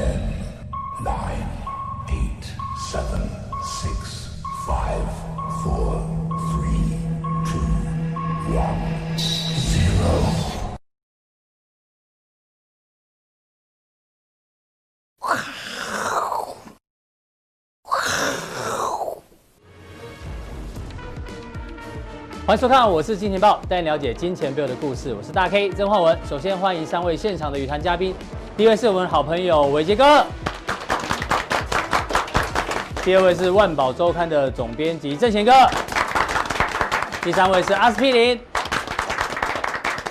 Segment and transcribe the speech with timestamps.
[0.00, 0.16] Ten,
[1.04, 1.46] nine,
[2.08, 2.44] eight,
[2.90, 3.20] seven,
[3.62, 5.04] six, five,
[5.62, 6.00] four,
[6.48, 6.96] three,
[7.44, 7.60] two,
[8.56, 8.80] one,
[9.58, 10.08] zero.
[22.46, 25.12] 欢迎收看，我是金钱豹，带你了解金钱背后的故事。
[25.12, 26.18] 我是大 K 曾焕文。
[26.24, 28.14] 首先欢迎三位现场的与谈嘉宾，
[28.60, 30.22] 第一位是我们好朋友伟捷哥，
[33.02, 35.50] 第二位是万宝周刊的总编辑正贤哥，
[37.22, 38.38] 第三位是阿司匹林。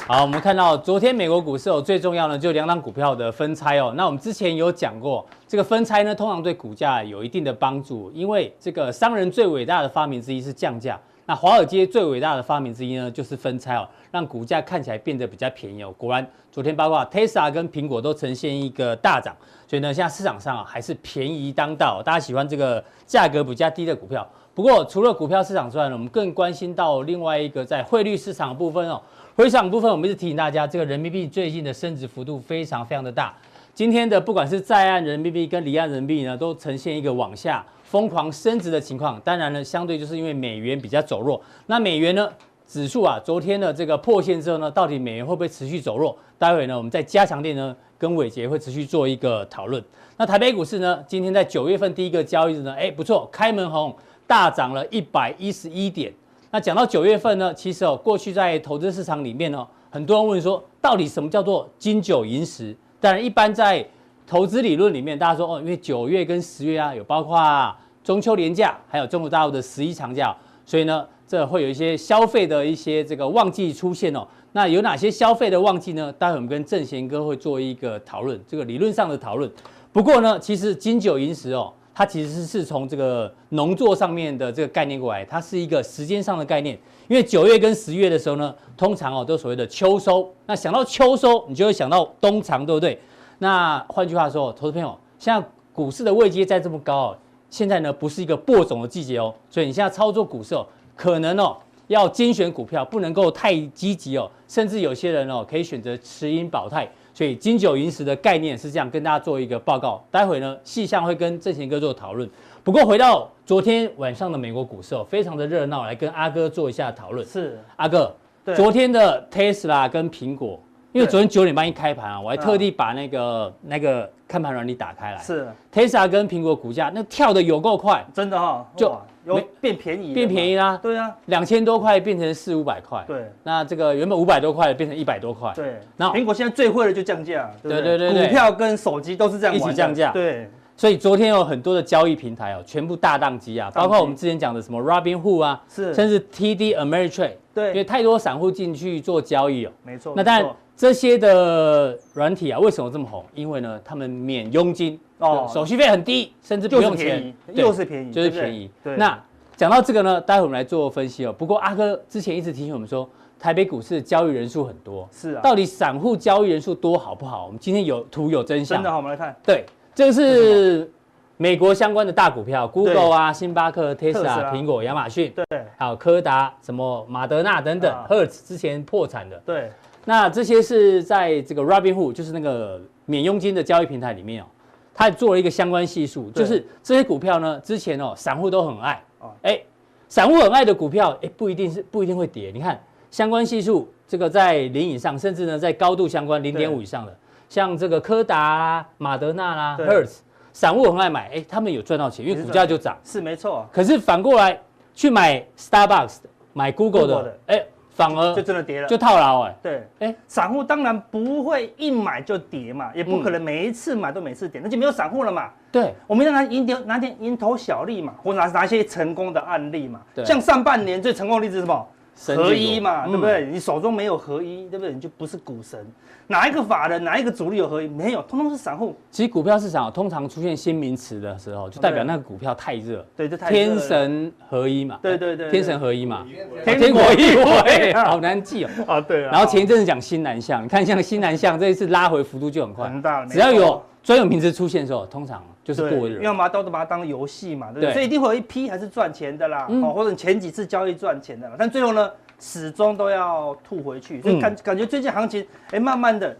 [0.08, 3.94] 好，我们看到昨天美国股市哦，最重要的就两档股票的分拆哦。
[3.96, 11.00] 那我们之前有讲过，这个分拆呢，通常对股价有一定的帮助，因为这个商人最伟大的发明之一是降价。
[11.30, 15.94] 那华尔街最伟大的发明之一呢，就是分拆哦，让股价看起来变得比较便宜哦。
[15.96, 19.38] 果然，昨天包括 Tesla 跟苹果都呈现一个大涨，
[19.68, 24.28] 所以呢，现在市场上啊还是便宜当道，大家喜欢这个价格比较低的股票。
[24.56, 29.00] 不过，除了股票市场之外呢，我们更关心到另外一个在汇率市场部分哦。
[29.36, 33.32] 汇市场部分，我们一直提醒大家，这个人民币最近的升值幅度非常非常的大。
[33.76, 37.64] 今天的不管是在岸人民币跟离岸人民币呢，都呈现一个往下。
[37.90, 41.42] 疯狂升值的情况，当然呢，相对就是因为美元比较走弱。
[41.66, 42.32] 那美元呢，
[42.68, 46.16] 指数啊，昨天的这个破线之后呢，到底美元会不会持续走弱？
[46.38, 49.84] 待会呢，我们在加强店呢，跟伟杰会持续做一个讨论。
[50.18, 53.96] 那台北股市呢，今天在九月份第一个交易日呢，哎，不错，开门红，
[54.28, 56.14] 大涨了一百一十一点。
[56.52, 62.76] 那讲到九月份呢，其实哦，过去在投资市场里面呢，很多人问说，到底什么叫做金九银十？
[63.00, 63.84] 当然，一般在
[64.30, 74.28] 投资理论里面，大家说哦，因为九月跟十月啊，有包括中秋连假，还有中国大陆的十一长假，所以呢，这会有一些消费的一些这个旺季出现哦。
[74.52, 76.14] 那有哪些消费的旺季呢？
[76.20, 79.52] 待会我们跟正贤哥会做一个讨论，这个理论上的讨论。
[79.92, 86.78] 不过呢，其实金九银十哦，它其实是从这个农作上面的这个概念过来，它是一个时间上的概念。
[87.08, 90.32] 因为九月跟十月的时候呢，通常哦都所谓的秋收。
[90.46, 93.00] 那想到秋收，你就会想到冬藏，对不对？
[93.40, 97.18] 那换句话说，投资朋友，现在股市的位阶在这么高哦，
[97.50, 101.58] 现在呢不是一个播种的季节哦，所以你现在操作股市哦，可能哦
[101.88, 106.88] 要精选股票，不能够太积极哦，甚至有些人哦可以选择持盈保泰。
[107.14, 110.02] 所以金九银十的概念是这样，跟大家做一个报告。
[110.12, 112.30] 待会呢细项会跟正贤哥做讨论。
[112.64, 117.26] 不过回到昨天晚上的美国股市哦，非常的热闹，来跟阿哥做一下讨论。
[117.26, 118.16] 是阿哥，
[118.56, 120.60] 昨天的 Tesla 跟苹果。
[120.92, 125.20] 因为昨天九点半一开盘啊，我还特地把那个那个看盘软体打开来。
[125.20, 130.80] 是，Tesla 跟苹果股价那跳的有够快，真的哈，就有变便宜，变便宜啦。
[130.82, 133.04] 对啊，两千多块变成四五百块。
[133.06, 135.54] 对，那这个原本五百多块变成一百多块。
[135.56, 137.52] 对，然后苹果现在最会的就降价。
[137.62, 140.12] 对对对，股票跟手机都是这样一起降价。
[140.12, 147.36] 对，所以昨天有很多的交易平台哦，全部大宕机啊，包括我们之前讲的什么 Robinhood 啊，是，甚至 TD Ameritrade。
[147.54, 149.72] 对，因为太多散户进去做交易哦。
[149.84, 150.14] 没错。
[150.16, 150.50] 那当然。
[150.80, 153.22] 这些的软体啊，为什么这么红？
[153.36, 158.72] 因为呢，他们免佣金哦，手续费很低，甚至不用钱，又是便宜，就是便宜。
[158.96, 159.22] 那
[159.58, 161.34] 讲到这个呢，待会我们来做分析哦。
[161.34, 167.48] 不过阿哥之前一直提醒我们说，台北股市交易人数很多，是啊，到底散户交易人数多好不好？
[167.48, 168.78] 我们今天有图有真相。
[168.78, 169.36] 真的好，我们来看。
[169.44, 170.90] 对，这个是
[171.36, 175.46] 美国相关的大股票，Google 啊、星巴克、Tesla、苹果、亚马逊，对，
[175.76, 179.70] 还有柯达、什么马德纳等等，Hertz 之前破产的，对。
[180.06, 184.46] 那这些是在这个 Robinhood，就是那个免佣金的交易平台里面哦，
[184.94, 189.04] 它做了一个相关系数，就是这些股票呢，之前哦，散户都很爱。
[189.20, 189.62] 哦，哎，
[190.08, 192.50] 散户很爱的股票，哎，不一定是不一定会跌。
[192.54, 197.16] 你看相关系数，这个在零以上，甚至呢在高度相关零点五以上的，
[197.50, 200.20] 像这个柯达啦、马德纳啦、Hertz，
[200.54, 203.68] 散户很爱买，哎，他们有赚到钱，因为股价就涨，是没错。
[203.72, 204.60] 可是反过来
[204.96, 207.66] 去买 Starbucks 的，买 Google 的，哎。
[208.00, 209.56] 反而就真的跌了，就套牢哎。
[209.62, 215.50] 对，哎，散户当然不会一买就跌嘛，也不可能每一次买都每次跌，那就没有散户了嘛。
[215.70, 220.00] 对，我们要拿蝇点拿点蝇头小利嘛，或拿拿一些成功的案例嘛。
[220.16, 221.88] 对，像上半年最成功的例子是什么？
[222.28, 223.46] 合一嘛，对不对？
[223.46, 224.94] 你手中没有合一，对不对？
[224.94, 225.80] 你就不是股神。
[226.28, 227.88] 哪一个法人，哪一个主力有合一？
[227.88, 228.96] 没有，通通是散户。
[229.10, 233.04] 其实股票市场通常出现新名词的时候，就代表那个股票太热。
[233.16, 235.00] 对，就太天神合一嘛。
[235.02, 236.26] 对对对，天神合一嘛。
[236.64, 238.70] 天国一位， 好难记哦。
[238.86, 239.32] 啊，对啊。
[239.32, 243.26] 然后前一阵子讲新南向，你看像新南向这一次拉回幅度就很快，很大。
[243.26, 246.16] 只要有专有名词出现的时候，通常就是过热。
[246.16, 247.94] 因为嘛，都都把它当游戏嘛，对不对？
[247.94, 254.22] 所以一定会有一批还是赚钱的啦，哦，或者前几次交易赚钱的啦，但最后呢，始终都要吐回去。
[254.22, 256.36] 所以感感觉最近行情，哎，慢慢的。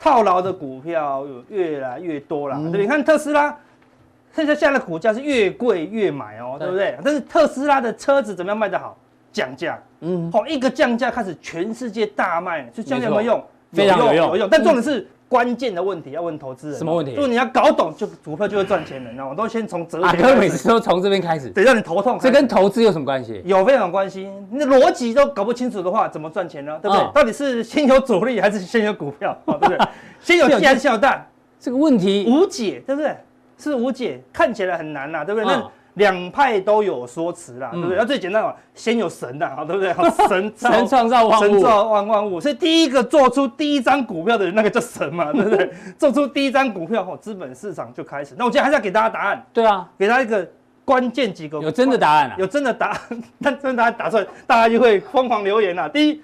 [0.00, 2.82] 套牢的股票有越来越多啦，对不对？
[2.82, 3.48] 你看特斯拉，
[4.32, 6.96] 现在现在的股价是越贵越买哦，对不对？
[7.02, 8.96] 但是特斯拉的车子怎么样卖得好？
[9.32, 13.44] 降价，嗯，好，一个降价开始全世界大卖，就降价有没有用？
[13.72, 14.48] 非常有用，有用。
[14.48, 15.04] 但重点是。
[15.28, 17.14] 关键的问题要问投资人，什么问题？
[17.14, 19.34] 就是你要搞懂，就股票就会赚钱了，你知道吗？
[19.34, 20.04] 都先从哲学。
[20.06, 22.18] 阿哥每次都从这边开始，得让你头痛。
[22.18, 23.42] 这跟投资有什么关系？
[23.44, 24.30] 有非常关系。
[24.50, 26.78] 你的逻辑都搞不清楚的话，怎么赚钱呢？
[26.80, 27.10] 对不对？
[27.14, 29.36] 到底是先有主力还是先有股票？
[29.44, 29.78] 对不对？
[30.20, 31.26] 先有鸡还是先有蛋？
[31.60, 33.14] 这个问题无解，对不对？
[33.58, 35.46] 是无解，看起来很难呐，对不对？
[35.46, 35.70] 那。
[35.98, 37.96] 两派都有说辞啦，对不对？
[37.98, 39.92] 那最简单嘛，先有神呐，好， 对不对？
[40.28, 45.70] 神神创造万物，神造万万物，所以第一个做出第一张股票的人，那个叫神嘛， 对不对？
[45.98, 48.34] 做出第一张股票后，资本市场就开始。
[48.38, 49.44] 那我今天还是要给大家答案。
[49.52, 50.48] 对啊，给大家一个
[50.84, 51.60] 关键几个。
[51.60, 52.34] 有真的答案啊？
[52.38, 53.00] 有真的答案，
[53.42, 55.88] 但真的答案打出来，大家就会疯狂留言了。
[55.88, 56.22] 第一，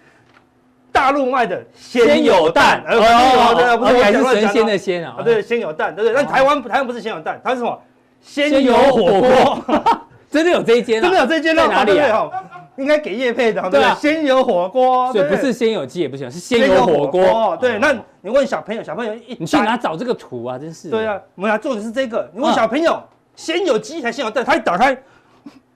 [0.93, 5.17] 大陆卖的先有蛋，哦，不是还是神仙的仙啊？
[5.25, 6.15] 对，先有蛋，对不对？
[6.15, 7.77] 但台湾台湾不是先有蛋，它是什么？
[8.25, 9.65] 先有火锅，
[10.31, 12.29] 真的有这一间，真的有这一间，在哪里啊？
[12.77, 13.95] 应该给叶配的，对吧？
[14.01, 17.57] 先有火锅，对，不是先有鸡也不行，是先有火锅。
[17.61, 20.59] 对，那你问小朋友，小朋友一，你去哪找这个图啊？
[20.59, 20.91] 真是。
[20.91, 22.29] 对啊，我们来做的是这个。
[22.35, 23.01] 你问小朋友，
[23.37, 24.45] 先有鸡还是先有蛋？
[24.45, 24.97] 他一打开。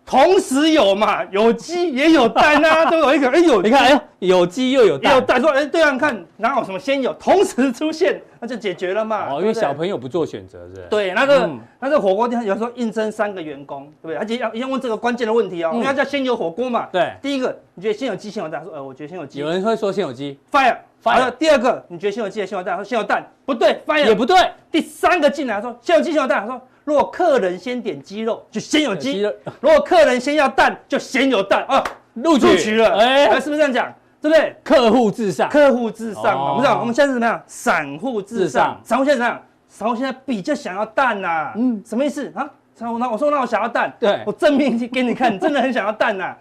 [0.08, 3.28] 同时有嘛，有鸡也有蛋啊， 都有一个。
[3.28, 5.14] 哎呦，你看，哎，有鸡又有蛋。
[5.14, 9.28] 有蛋说，哎，对啊，你看哪有什么先有，同时出现，那就解决了嘛。
[9.30, 10.86] 哦，因为小朋友不做选择，是。
[10.88, 14.16] 对，那个那个火锅店有时候应征三个员工，对不对？
[14.16, 16.88] 而且要要问这个关键的问题哦，因为叫先有火锅嘛。
[16.90, 17.12] 对。
[17.20, 18.64] 第一个，你觉得先有鸡先有蛋？
[18.64, 19.40] 说，呃，我觉得先有鸡。
[19.40, 21.30] 有人会说先有鸡，fire fire。
[21.38, 22.76] 第二个，你觉得先有鸡还是先有蛋？
[22.76, 24.36] 说先有蛋，不对，fire 也不对。
[24.70, 26.60] 第三个进来说先有鸡先有蛋，他说。
[26.84, 29.22] 如果客人先点鸡肉，就先有鸡；
[29.60, 31.84] 如果客人先要蛋，就先有蛋啊！
[32.14, 33.94] 录取了，哎，是不是这样讲？
[34.22, 34.56] 对不对？
[34.64, 36.52] 客户至上，客户至上嘛。
[36.52, 37.42] 我们讲，我们现在是怎么样？
[37.46, 38.80] 散户至上。
[38.82, 39.42] 散户现在怎么样？
[39.68, 41.52] 散户现在比较想要蛋呐。
[41.56, 42.48] 嗯，什么意思啊？
[42.74, 46.34] 散户那我说那我想要蛋，对，我证明给你看，你真的很想要蛋呐。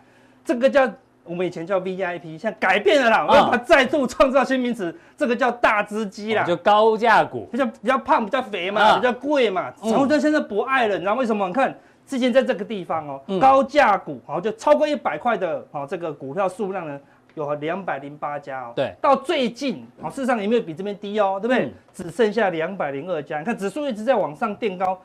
[0.45, 0.89] 这个叫。
[1.27, 9.71] 我们以前叫 VIP，现在改变了啦，我要把再度创造新名词，这个叫大只鸡啦，就高价股，比较比较胖，比较肥嘛，比较贵嘛。
[9.81, 11.47] 散户现在不爱了，你知道为什么？
[11.47, 11.75] 你看
[12.06, 17.00] 之前在这个地方哦，高价股好就超过一百块的哦，这个股票数量呢
[17.35, 18.73] 有两百零八家哦。
[18.75, 21.71] 对，到最近哦，事实上也没有比这边低哦，对不对？
[21.94, 25.00] 只剩下两百零二家，你看指数一直在往上垫高。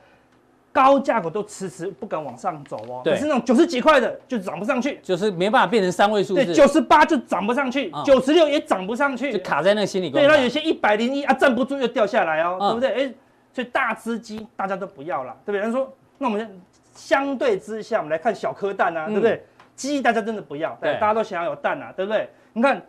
[0.72, 10.28] 高价股都迟迟不敢往上走哦，对，是那种九十几块的就涨不上去，就是没办法变成三位数字，对，九十八就涨不上去，九十六也涨不上去，就卡在那个心理关口。
[10.28, 12.88] 对，那有些一百零一啊站不住又掉下来哦，对不对？
[12.90, 13.14] 哎，
[13.52, 15.60] 所以大只鸡大家都不要了，对不对？
[15.60, 16.60] 人说，那我们
[16.94, 19.44] 相对之下，我们来看小颗蛋啊，对不对？
[19.76, 22.28] 鸡大家真的不要，对，大家都想要有蛋啊，对不对？
[22.54, 22.80] 你看。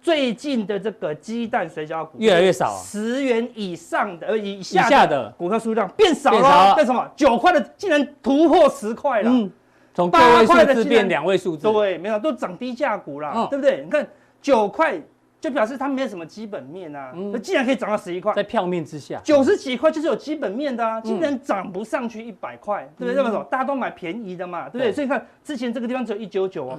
[0.00, 7.10] 最近的这个鸡蛋水饺股越来越少，十元以上的呃以下的股票数量变少了，为什么？
[7.16, 9.50] 九块的竟然突破十块了，嗯，
[9.92, 13.82] 从八块的变两位数字，对，没有都涨低价股了，对不对？
[13.84, 14.06] 你看
[14.40, 14.98] 九块
[15.40, 23.14] 就表示它没有什么基本面啊，那既然可以涨到十一块，在票面之下，九十几块就是有基本面的啊，竟然涨不上去一百块，对不对？
[23.14, 24.92] 这么说大家都买便宜的嘛，对不对？
[24.92, 26.78] 所以看之前这个地方只有一九九哦。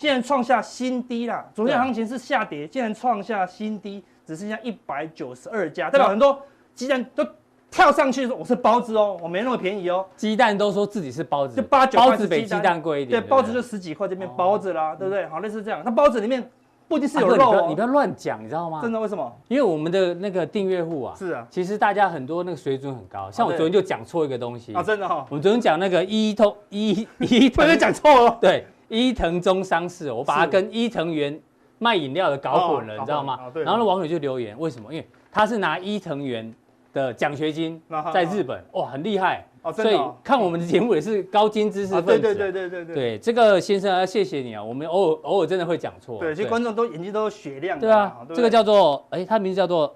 [0.00, 1.44] 竟然创下新低啦！
[1.54, 6.40] 昨天行情是下跌，竟然创下新低，只剩下一百九十二家，代表很多
[6.74, 7.22] 鸡蛋都
[7.70, 10.06] 跳上去说我是包子哦，我没那么便宜哦。
[10.16, 12.12] 鸡蛋都说自己是包子，就八九块。
[12.12, 13.20] 包子比鸡蛋贵一点。
[13.20, 15.26] 对，包子就十几块，这边包子啦，对不对？
[15.26, 15.82] 好，类似这样。
[15.84, 16.50] 那包子里面
[16.88, 18.80] 不一定是有肉哦，你不要乱讲，你知道吗？
[18.80, 18.98] 真的？
[18.98, 19.30] 为什么？
[19.48, 25.26] 因为我们的那个订阅户啊，是啊，其实大家很多那个水准很高，像我昨天就讲错一个东西啊，真的哈。
[25.28, 28.64] 我昨天讲那个一通一一，不能 讲错了，对。
[28.90, 31.40] 伊藤忠商事，我把它跟伊藤园
[31.78, 33.38] 卖饮料的搞混了，你知道吗？
[33.54, 34.92] 然后那网友就留言，为什么？
[34.92, 36.52] 因为他是拿伊藤园
[36.92, 37.80] 的奖学金
[38.12, 39.46] 在日本，哇，很厉害。
[39.72, 42.06] 所以看我们的节目也是高精知识分子。
[42.06, 42.94] 对对对对对对。
[42.94, 46.18] 对这个先生要谢谢你啊，我们偶尔偶尔真的会讲错。
[46.18, 47.78] 对，其实观众都眼睛都雪亮。
[47.78, 49.94] 对啊，这个叫做，哎，他名字叫做。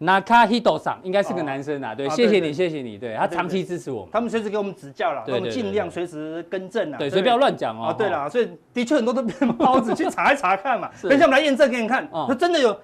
[0.00, 7.88] Nakahito 桑应该是个男生啊，对，谢谢你，谢谢你，对他长期支持我们，他们随时给我们指教了，我们尽量随时更正啊，对，所以不要乱讲哦。
[7.88, 10.90] 啊对了，所以的确很多都变包子，去查一查看嘛。
[11.02, 12.74] 等一下我们来验证给你看，那真的有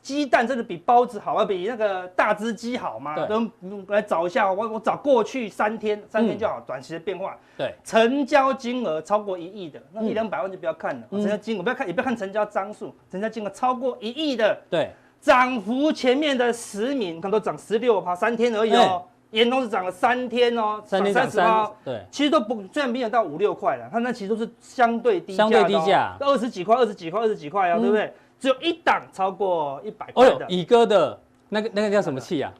[0.00, 3.16] 鸡蛋真的比包子好啊，比那个大只鸡好吗？
[3.26, 3.50] 都
[3.88, 7.36] 来找一下，我我找过去三天，三天就好，短期的变化。
[7.56, 14.92] 对，成交金额超过一亿的，那一两百万就不要看了，成交金额不要看，也不要看成交张数，成交金额超过一亿的，对。
[15.20, 19.04] 涨幅前面的十名，看都涨十六趴，三天而已哦。
[19.30, 21.70] 延农是涨了三天哦，涨三十趴。
[21.84, 28.10] 对，其实都不，虽然没有到五六块了，它那其实都是相对低价，相对低价，二十几块，二十几块，二十几块啊，对不对？
[28.40, 30.46] 只有一档超过一百块的。
[30.48, 31.20] 乙哥的
[31.50, 32.50] 那个那个叫什么器啊？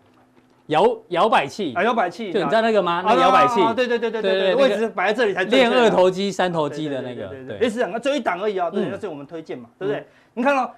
[0.67, 3.03] 摇摇摆器啊，摇摆器，就你知道那个吗？
[3.07, 10.07] 那个摇摆器，对对对对对对，位置摆在这里才练二头肌、三头肌的那个，对对，类似两个，只有一档而已啊，对，那是我们推荐嘛，对不对？
[10.35, 10.71] 你看到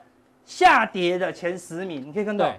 [0.50, 2.52] 下跌的前十名，你可以看到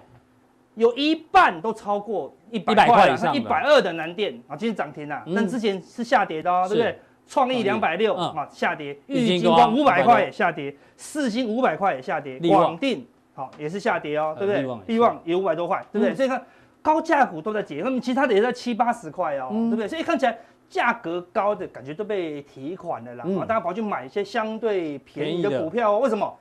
[0.75, 6.97] 有一半都超过一百块以上，一百二的南电啊，今天涨停了，但之前是下跌的哦，对不对？
[7.27, 13.01] 创意两百六啊，下跌；玉金光五百块也下跌，四星五百块也下跌，广电
[13.33, 14.95] 好也是下跌哦，对不对？
[14.95, 16.15] 利旺也五百多块，对不对？
[16.15, 16.41] 所以看。
[16.83, 19.87] 高价股都在跌，那么其他的也在七八十块哦，嗯、对不对？
[19.87, 20.35] 所以看起来
[20.67, 25.99] 价格高的感觉都被提款了啦，嗯、大家跑去买一些相对便宜的股票哦。
[25.99, 26.35] 为什么？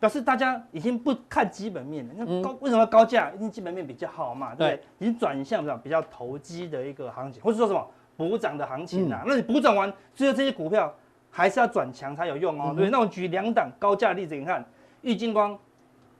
[0.00, 2.14] 表示大家已经不看基本面了。
[2.16, 3.30] 那高、嗯、为什么高价？
[3.38, 4.82] 因为基本面比较好嘛，对不对？
[4.98, 7.86] 已经转向比较投机的一个行情，或者说什么
[8.16, 9.22] 补涨的行情啊？
[9.24, 10.94] 嗯、那你补涨完，最后这些股票
[11.30, 12.90] 还是要转强才有用哦，嗯、对不对？
[12.90, 14.64] 那我举两档高价例子，你看
[15.02, 15.58] 玉金光。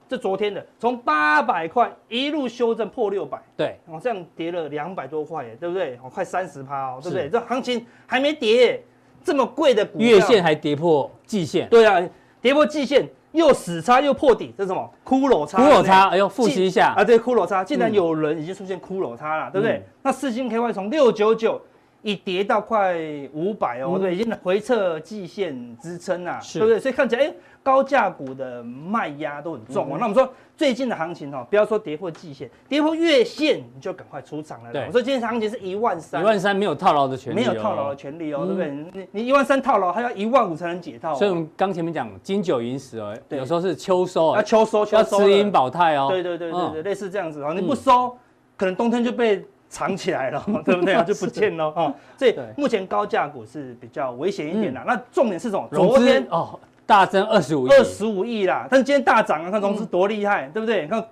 [0.07, 5.99] 这昨天的，从八百块一路修正破六百，对，哦，这样跌了两百多块耶，对不对？
[6.03, 7.29] 哦，快三十趴哦，对不对？
[7.29, 8.83] 这行情还没跌，
[9.23, 12.01] 这么贵的股票，月线还跌破季线，对啊，
[12.41, 14.89] 跌破季线又死叉又破底，这是什么？
[15.05, 19.85] 骷髅叉，骷髅叉，哎呦，复习一下啊，对，骷髅叉，竟然有人已经出现骷髅叉了，对不对？
[20.01, 21.61] 那四星 KY 从六九九
[22.01, 22.95] 一跌到快
[23.33, 26.79] 五百哦，对，已经回撤季线支撑啊，对不对？
[26.79, 27.33] 所以看起来，哎。
[27.61, 29.97] 高价股的卖压都很重哦。
[29.99, 34.71] 那我们说最近的行情哦，不要说跌破季线，跌破月线你就赶快出场了。
[34.71, 38.69] 对，我说今天行情是一万三，一万三没有套牢的权利，没有套牢的权利哦，对不对？
[38.71, 41.13] 你你一万三套牢，还要一万五才能解套。
[41.15, 46.07] 所以我们刚前面讲金九银十哦，有时候是秋收，要秋收，要持盈保泰哦。
[46.09, 47.53] 对对对对对，类似这样子哦。
[47.53, 48.17] 你不收，
[48.57, 50.95] 可能冬天就被藏起来了， 对不对？
[51.03, 51.93] 就不见了啊。
[52.17, 54.81] 所以 目前高价股是比较危险一点的。
[54.87, 55.67] 那重点是什么？
[55.71, 56.59] 昨天哦。
[56.89, 58.65] 大增二十五亿，二十五亿啦！
[58.67, 60.81] 但是今天大涨啊，看融资多厉害，对不对？
[60.81, 61.05] 你看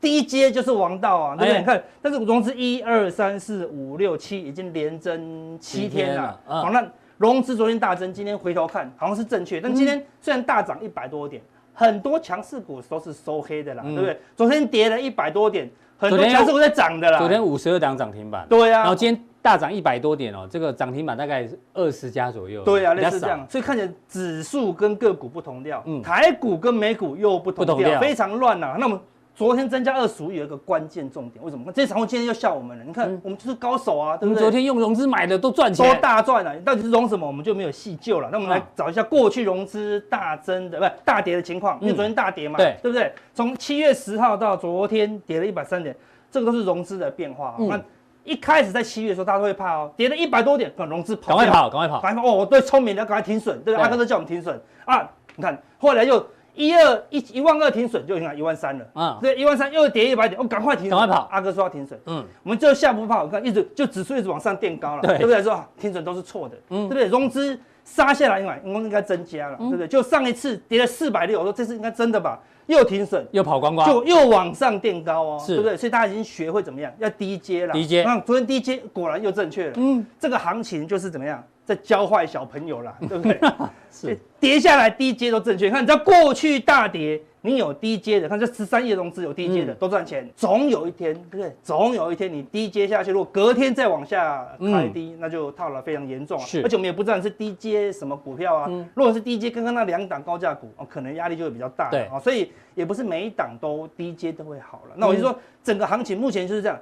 [0.00, 1.60] 低阶就是王道啊，对不对？
[1.60, 6.84] 你看，但是融资一二三四五六七已经连增七天了，好，那
[7.18, 11.40] 融资昨天大增，今天回头看好像是正确，但今天虽然大涨一百多点，
[11.72, 14.18] 很多强势股都是收黑的啦，对不对？
[14.34, 17.20] 昨天跌了一百多点，很多强势股在涨的啦。
[17.20, 19.24] 昨天五十二档涨停板，对啊，然后今天。
[19.42, 22.62] 大涨一百多点哦，这个涨停板大概是二十家左右。
[22.62, 28.76] 对啊，类似这样，所以看起来指数跟个股不同调，嗯，台股跟美股又不同调，非常乱呐。
[28.78, 28.98] 那么
[29.34, 31.72] 昨天增加二十五亿有一个关键重点，为什么？
[31.72, 32.84] 这场今天又笑我们了。
[32.84, 34.40] 你看，我们就是高手啊，对不对？
[34.42, 36.54] 昨天用融资买的都赚钱，都大赚了。
[36.60, 37.26] 到底是融什么？
[37.26, 38.28] 我们就没有细究了。
[38.30, 43.12] 那我们来找一下过去融资大增的，不是大跌的情况，因为昨天大跌嘛，对，对不对？
[43.34, 45.96] 从七月十号到昨天跌了一百三点，
[46.30, 47.56] 这个都是融资的变化。
[47.58, 47.82] 嗯。
[48.24, 52.46] 一开始在七月的时候，大家都会怕哦，跌了一百多点，赶融资跑，赶快跑，赶快跑，赶快跑哦！
[52.46, 55.08] 对，聪明的赶快停损，对，阿哥都叫我们停损啊！
[55.36, 56.24] 你看，后来又
[56.54, 59.18] 一二一一万二停损，就你看一万三了啊！
[59.20, 61.28] 对，一万三又跌一百点，哦，赶快停损，赶快跑！
[61.30, 65.42] 阿哥说要停损，嗯，我们就下不怕，我看一直就指数一直往上垫高了，对不对？
[65.42, 67.06] 说停损都是错的，嗯，对不对？
[67.08, 69.88] 融资杀下来，应该应该增加了，对不对？
[69.88, 72.38] 就上一次跌了四百六，我说这次应该真的吧？
[72.66, 75.76] 又停损，又跑光光，就又往上垫高哦，对不对？
[75.76, 77.72] 所以大家已经学会怎么样，要低阶了。
[77.72, 79.72] 低阶，那昨天低阶果然又正确了。
[79.76, 83.38] 嗯，这个行情就是怎么样，在教坏小朋友了，对不对？
[83.90, 85.68] 是，跌下来低阶都正确。
[85.68, 87.20] 看，你知道过去大跌。
[87.44, 91.52] 你有低阶的，看这十三亿融资有低阶的、嗯、都赚钱，总有一天，对不对？
[91.60, 96.44] 总有一天你低阶下去，如果隔天再往下开低，嗯、那就套了非常严重啊。
[96.44, 98.66] 是，而且我们也不知道是低阶什么股票啊。
[98.70, 101.90] 嗯、如果是低阶，刚刚那两档高价股哦，可能压力就会比较大。
[101.90, 104.94] 对啊，所以也不是每一档都低阶都会好了。
[104.96, 106.78] 那我就说，整个行情目前就是这样，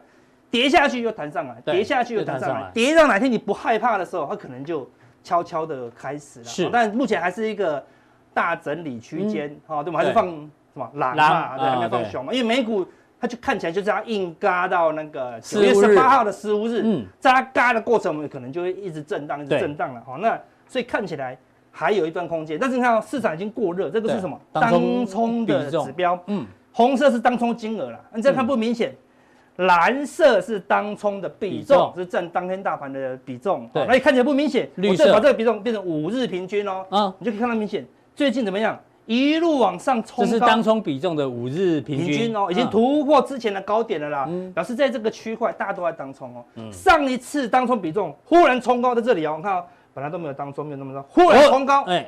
[0.50, 4.87] 跌下去又弹上来，跌下去又弹上来，跌到哪天你不害怕的时候，它可能就
[5.25, 6.45] 悄悄的开始了。
[6.45, 7.83] 是，但目前还是一个。
[8.33, 10.01] 大整理区间，好，对吗？
[10.01, 11.59] 还是放什么狼嘛？
[11.59, 12.33] 对，还没有放熊嘛？
[12.33, 12.87] 因为美股
[13.21, 21.37] 它就看起来就是要硬嘎到那个九月十八号的十五日，嗯，在它嘎的过程，我们可能就会一直震荡，一直震荡了，好，那所以看起来
[21.71, 24.41] 还有一段空间，但是你看市场已经过热，这个是什么？
[24.53, 28.95] 当冲的指标，嗯，红色是当冲金额了，你这样看不明显，
[29.57, 35.13] 蓝色是当冲的比重，是占当天大盘的比重，对，那你看起来不明显，绿色。
[35.13, 37.85] 把这个比重变成五日平均哦，嗯，你就可以看到明显。
[38.14, 38.79] 最近怎么样？
[39.07, 44.26] 一路往上冲，这是当冲比重的五日平均，平均哦，已经突破之前的高点了啦。
[44.29, 46.45] 嗯、表示在这个区块，大家都在当冲哦。
[46.55, 52.07] 嗯、上一次当冲比重忽然冲高在这里哦，我看、哦、本来都没有当冲，没有那么高，忽然冲高，哎、哦，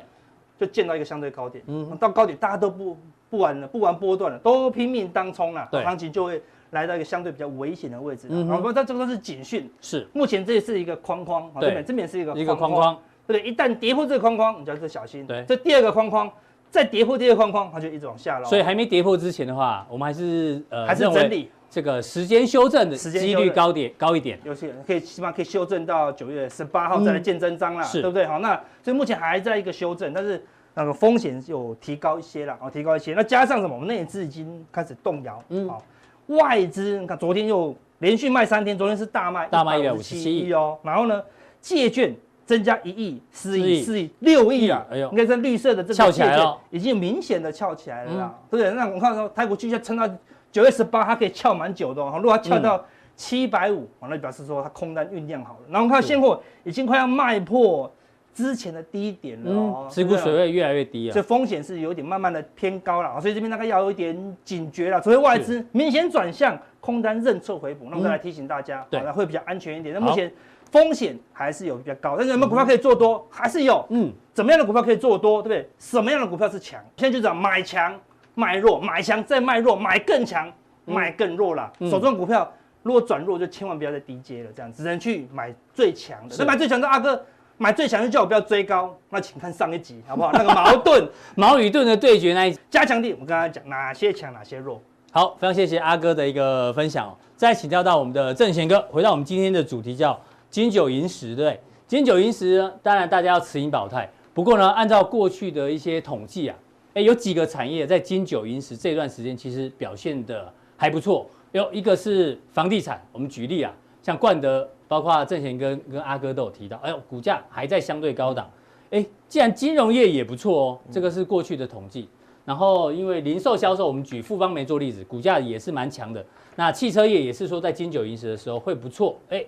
[0.57, 1.61] 就见到一个相对高点。
[1.67, 2.95] 嗯，到高点大家都不
[3.29, 8.27] 不玩了，不玩波段了，都拼命当冲了，对，行情就会来到一个相对比较危险的位置。
[8.29, 10.07] 嗯，好，不过这这个都是警讯，是。
[10.13, 12.97] 目前这是一个框框，对，这边这边是一个一个框框。
[13.27, 15.25] 对，一旦跌破这个框框，你就要小心。
[15.25, 16.29] 对，这第二个框框
[16.69, 18.45] 再跌破第二个框框，它就一直往下了。
[18.45, 28.25] 所以还没跌破之前的话，我们还是呃还是整理这个时间修正的几率高点高一点，有些可以起码可以修正到九月十八号再来见真章啦，嗯、对不对？
[28.25, 28.53] 好，那
[28.83, 30.43] 所以目前还在一个修正，但是
[30.75, 33.13] 那个风险有提高一些了，哦，提高一些。
[33.13, 33.73] 那加上什么？
[33.73, 35.81] 我们内资已经开始动摇，嗯，好，
[36.27, 41.23] 外资你看昨天又连续卖三天，昨天是大卖大卖一百五十七亿哦，然后呢，
[41.61, 42.13] 借券
[42.55, 48.71] 增加一亿四亿四亿六亿啊，哎呦，应该是绿色的这个借券已经明显的翘起来了啦，对不对？
[48.75, 50.07] 那我看说台股继续撑到。
[50.51, 52.13] 九月十八，它可以翘蛮久的哦。
[52.17, 55.59] 如果它翘到七百五，完了表示说它空单酝酿好了。
[55.67, 57.91] 然后看现货已经快要卖破
[58.35, 63.19] 之前的低点了哦，持股水位越来越低啊，所以风险是有点慢慢的偏高了。
[63.19, 65.01] 所以这边大概要有一点警觉了。
[65.01, 69.95] 所以外资明显转向空单认错回补，那我再来提醒大家，对，会比较安全一点。
[69.95, 70.31] 那目前
[70.73, 73.23] 风险还是有比较高，但是有没有股票可以做多？
[73.29, 73.85] 还是有。
[73.91, 75.39] 嗯，怎么样的股票可以做多？
[75.39, 75.69] 对不对？
[75.77, 76.81] 什么样的股票是强？
[76.97, 77.93] 现在就讲买强。
[78.35, 80.51] 卖弱，买强再卖弱，买更强，
[80.85, 81.71] 卖更弱了。
[81.77, 82.51] 嗯、手中股票
[82.81, 86.33] 如果转弱，就千万不要再低接了，这样只能去买最强的。
[86.33, 87.23] 所以买最强的阿哥，
[87.59, 88.97] 买最强就叫我不要追高。
[89.11, 90.31] 那请看上一集好不好？
[90.33, 94.81] 那个矛盾矛与盾的对决那一集加强錠，我刚才讲哪些强，哪些弱。
[95.11, 97.15] 好，非常谢谢阿哥的一个分享。
[97.35, 100.19] 再请教到我们的正贤哥，回到我们今天的主题叫
[100.53, 104.07] 金九银十，对，金九银十，当然大家要持盈保泰。
[104.35, 106.55] 不过呢，按照过去的一些统计啊。
[106.93, 111.25] 哎，有几个产业在金九银十这段时间其实表现得还不错。
[111.53, 118.47] 有一个是房地产，我们举例啊，像冠德，包括正贤跟跟阿哥都有提到，哎呦，股价还在相对高档。
[118.91, 122.07] 哎，既然金融业也不错哦，这个是过去的统计。
[122.45, 126.23] 然后因为零售销售，我们举富邦没做例子，股价也是蛮强的。
[126.55, 129.17] 那汽车业也是说在金九银十的时候会不错。
[129.29, 129.43] 哎，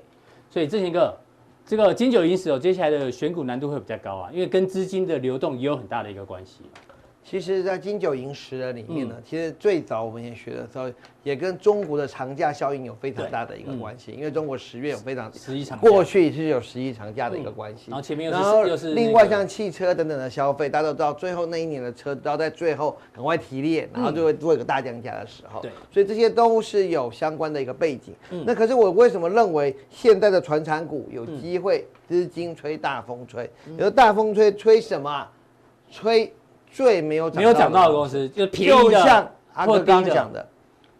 [0.50, 1.16] 所以正贤哥，
[1.66, 6.62] 这个金九银十哦，接下来的选股难度会比较高啊，因为跟资金的流动也有很大的一个关系。
[7.28, 10.88] 其实，在金九银十的里面呢，其实最早我们也学的时候，
[11.24, 14.12] 也跟中国的长假效应有非常大的一个关系。
[14.12, 17.86] 因为中国十月有非常十一长，过去是有十一长假的一个关系。
[17.88, 25.62] 然后前面又是另外像汽车等等的消费，大家都知道，最后那一年的车都要在最后赶快提炼，然后就会做一个大降价的时候。
[25.62, 28.14] 对，所以这些都是有相关的一个背景。
[28.46, 33.50] 那可是我为什么认为现在的传产股有机会资金吹大风吹？
[33.80, 35.28] 有大风吹吹什么？
[35.90, 36.32] 吹。
[36.76, 40.46] 最没有涨没有涨到的公司，就便宜的，就像阿哥刚讲的，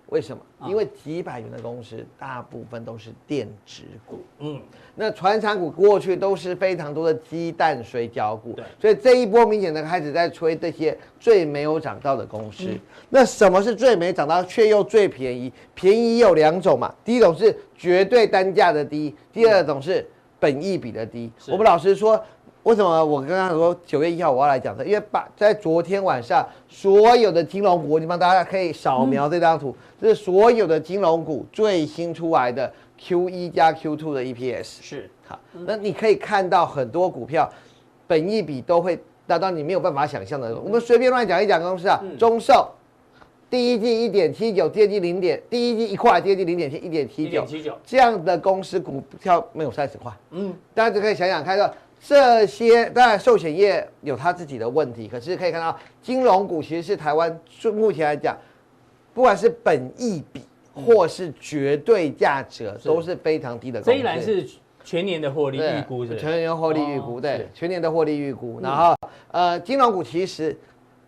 [0.08, 0.42] 为什么？
[0.70, 4.62] 因为几百元的公司大部分都是电子股，嗯，
[4.96, 12.70] 那船产股过去都是非常多的鸡蛋水饺股，对，所以这一波明显的开始在吹这些最没有涨到的公司。
[13.10, 15.52] 那什么是最没涨到却又最便宜？
[15.74, 20.08] 便宜有两种嘛，第一种是绝对单价的低，第二种是
[20.40, 21.30] 本益比的低。
[21.50, 22.18] 我们老师说。
[22.66, 24.84] 为什么我刚刚说九月一号我要来讲这？
[24.84, 34.82] 因为把在昨天晚上所有的金融股，你们大家可以扫描这张图，嗯、这是所有的金融股最新出来的 Q 一加 Q two 的 EPS。
[34.82, 37.48] 是，好，那你可以看到很多股票
[38.08, 40.58] 本益比都会达到你没有办法想象的。
[40.60, 42.68] 我们随便乱讲一讲公司啊，中寿
[43.48, 47.46] 第一季一点七九，第二季零点，第一季一块，第二季零点七，一点七九，
[47.86, 50.12] 这样的公司股票没有三十块。
[50.32, 51.72] 嗯，大家就可以想想看到。
[52.08, 57.40] 这些当然寿险业有它自己的问题，可是可以看到金融股其实是台湾
[57.74, 58.38] 目前来讲，
[59.12, 60.42] 不管是本益比
[60.72, 63.82] 或是绝对价值都是非常低的。
[63.82, 64.48] 这一栏是
[64.84, 68.60] 全年的获利预估，是全年获利预估，对，全年的获利预估。
[68.62, 68.96] 然后
[69.32, 70.56] 呃，金融股其实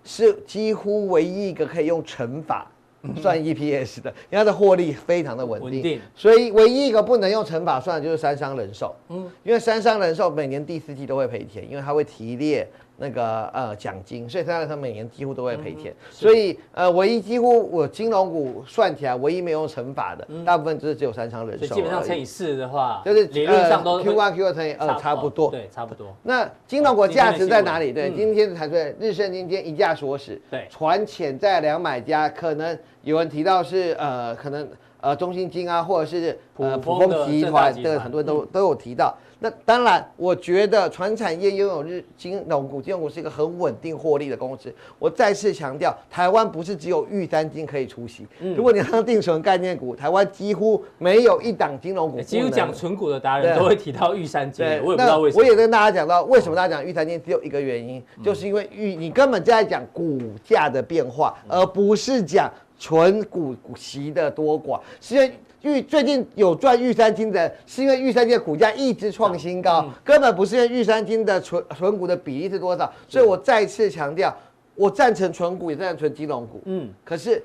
[0.04, 2.72] 是几乎唯一一个可以用乘法。
[3.16, 12.68] 算 EPS 的，因为它的获利非常的稳定，稳定，所以唯一一个不能用乘法算的就是三商人寿，嗯，因为三商人寿每年第四季都会赔钱，因为它会提列。
[13.00, 21.76] 那个呃奖金，所以他他每年几乎都会赔钱，嗯、所以呃唯一几乎我金融股算起来唯一没有乘法的，嗯、大部分就是只有三商人寿。
[21.76, 25.52] 基本上乘以四的话，就是理论上都 Q one Q 二乘以二差不多。
[25.52, 26.08] 对，差不多。
[26.24, 27.94] 那金融股价值在哪里？
[27.94, 34.68] 对，今天才出来，日盛今天一价所使，对，传潜在两买家，可能有人提到是呃可能
[35.02, 39.16] 呃中信金啊，或者是呃卜蜂集团，这个很多人都、嗯、都有提到。
[39.40, 44.74] 那当然，我觉得传产业拥有日金融股，金融股是一个很稳定获利的公司。
[44.98, 48.26] 我再次强调，台湾不是只有玉山金可以出席。
[48.40, 52.20] 嗯、如果你要定存概念股，台湾几乎没有一档金融股。
[52.22, 55.44] 几乎讲存股的达人都会提到玉山金，对我也不知道为什么。
[55.44, 65.32] 我也跟大家讲到，为什么大家讲玉山金，只有一个原因，嗯、就是因为玉你根本就在讲股价的变化，而不是讲存股息的多寡，是因为。
[65.68, 72.92] 玉最近有赚玉山金的，是因为玉山金的股价一直创新高，嗯、根本不是因为玉山金的存存股的比例是多少。
[73.08, 74.36] 所以我再次强调，
[74.76, 76.62] 我赞成存股，也赞成存金融股。
[76.66, 77.44] 嗯，可是，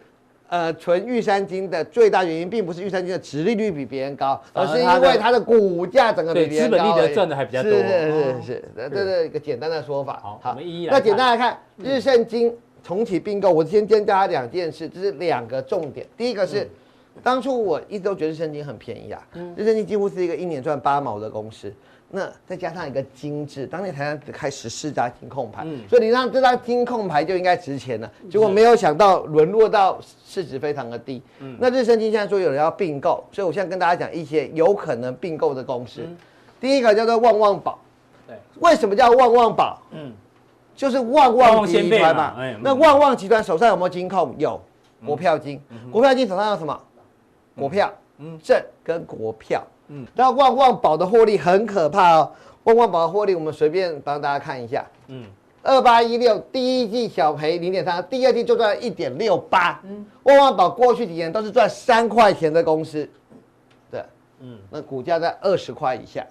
[0.49, 6.77] 呃存玉山金的最大原因，并不是玉山金的殖利率比别人高，而是因为它的股价整个比别人高。
[6.77, 7.73] 资本利得赚的还比较多。
[7.73, 10.21] 是是是是，这是一个简单的说法。
[10.23, 10.93] 好，我们一一来。
[10.93, 12.55] 那简单来看，日盛金
[12.85, 16.07] 重启并购，我先教大家两件事，这是两个重点。
[16.17, 16.69] 第一个是，
[17.23, 19.21] 当初我一直都觉得日盛金很便宜啊，
[19.57, 21.73] 日盛金几乎是一个一年赚八毛的公司。
[22.15, 28.13] 那再加上一个精致，当年台湾只开十四家金控牌，嗯、所以你让这张金控牌就应该值钱了。
[28.31, 31.23] 结果没有想到沦落到市值非常的低。
[31.41, 36.03] 嗯、那日盛金现在说有人要并购，所以我现在跟大家讲一些有可能并购的公司。
[36.05, 36.15] 嗯、
[36.61, 37.79] 第一个叫做旺旺宝，
[38.27, 39.81] 对，为什么叫旺旺宝？
[39.93, 40.13] 嗯，
[40.77, 42.35] 就是旺旺集团嘛。
[42.35, 44.35] 嘛那旺旺集团手上有没有金控？
[44.37, 44.61] 有，
[45.07, 45.59] 国票金。
[45.71, 46.79] 嗯、国票金手上有什么？
[47.57, 49.63] 国票、嗯，证跟国票。
[49.89, 52.33] 嗯，那旺旺宝的获利很可怕哦。
[52.65, 54.87] 旺旺宝的获利，我们随便帮大家看一下。
[55.09, 55.27] 嗯，
[55.63, 59.81] 二八一六第一季小赔零点三，第二季就赚一点六八。
[59.85, 63.09] 嗯，旺旺宝过去几年都是赚三块钱的公司。
[63.91, 64.03] 对，
[64.41, 66.25] 嗯，那股价在二十块以下。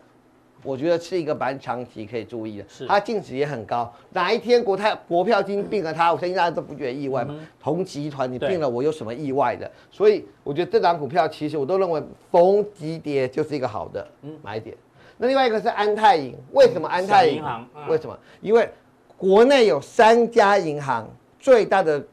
[0.64, 3.92] 我觉得是一个蛮长期可以注意的，是它净值也很高。
[4.12, 7.36] 哪一天国泰国票金并了它，我相信大家都不觉得意外嘛。
[7.38, 9.70] 嗯、同集团你并了我有什么意外的？
[9.90, 14.08] 所以我觉得这档股票其实我都认为逢急跌就是一个好的
[14.42, 14.76] 买点。
[14.76, 14.80] 嗯、
[15.18, 17.42] 那另外一个是安泰银，为什么安泰银？
[17.42, 18.18] 行嗯、为什么？
[18.42, 18.70] 因为
[19.18, 22.04] 国内有三家银行最大的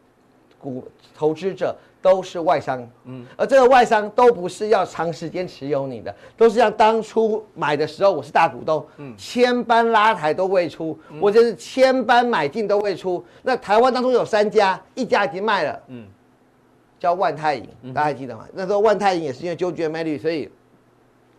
[0.59, 1.77] 股投资者。
[2.01, 13.25] 都是外商，嗯，而这个外商都不是要长时间持有你的，都是像当初买的时候，我是大股东，嗯，千般拉抬都未出，我就是千般买进都未出。
[13.43, 16.07] 那台湾当中有三家，一家已经卖了，嗯，
[17.01, 18.47] 叫万泰银，大家还记得吗？
[18.55, 20.49] 那时候万泰银也是因为纠结卖率，所以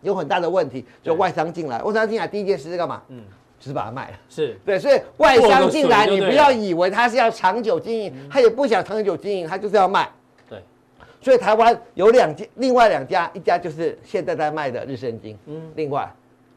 [0.02, 3.02] 有很大的问题，就外商进来，外商进来第一件事是干嘛？
[3.08, 3.22] 嗯，
[3.58, 4.60] 就是把它卖了，是。
[4.64, 10.06] 对，所以外商进来，你不要以为他是要长久经营，他也不想长久经营，他就是要卖。
[11.20, 16.10] 所以台湾有两家，另外两家，一家就是现在在卖的日升金，嗯，另外。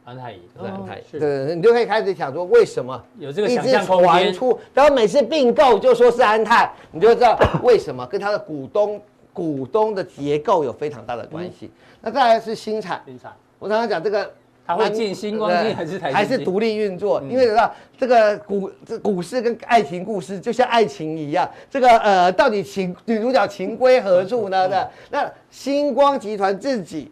[0.06, 8.06] 安泰银是安泰银，对，你就可以开始想说为什么有这个一直传出，然后每次并购就说是安泰，你就知道 为什么？
[8.08, 11.71] 跟他的股东股东的结构有非常大的关系。
[12.02, 14.30] 那再来是新产，新产，我常常讲这个。
[14.65, 17.21] 他会进星光金还是台还是独立运作？
[17.23, 24.67] 因为知道这个股这股市跟爱情故事就像爱情一样，这个呃到底情女主角情归何处呢？
[24.67, 27.12] 那那星光集团自己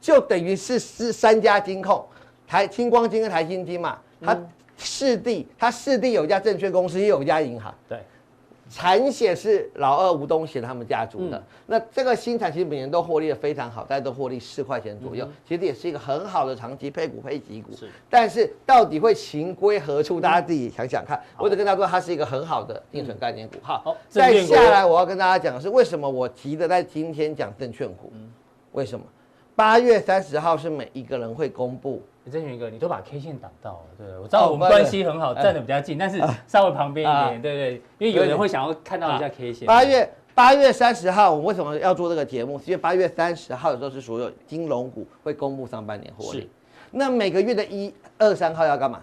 [0.00, 2.04] 就等于是是三家金控，
[2.46, 4.38] 台星光金跟台新金嘛，它
[4.76, 7.98] 势地它势地有一家证券公司，也有一家银行，对。
[8.74, 17.76] 产险是老二吴东贤他们家族的，嗯、那这个新产其实每年都获利的非常好，大家都获利四块钱左右，嗯、其实也是一个很好的长期配股配级股。
[17.76, 20.18] 是，但是到底会情归何处？
[20.18, 21.18] 大家自己想想看。
[21.18, 23.56] 嗯、我只跟大家说，它是一个很好的定存概念股。
[23.62, 28.10] 好，好再下来我要跟大家讲的是，为什么我急着在今天讲证券股？
[28.14, 28.32] 嗯、
[28.72, 29.04] 为什么？
[29.54, 32.00] 八月三十号是每一个人会公布。
[32.30, 39.66] 郑云哥，你都把 K 线挡到了，对，我知道我们关系很好，站的比较近，但是稍微旁边一点，对对，因为有人会想要看到一下 K 线。
[39.66, 42.58] 八月八月三十号，我们为什么要做这个节目？
[42.58, 46.48] 是因为八月三十号的时候是所有金融股会公布上半年获利，
[46.90, 49.00] 那每个月的一二三号要干嘛？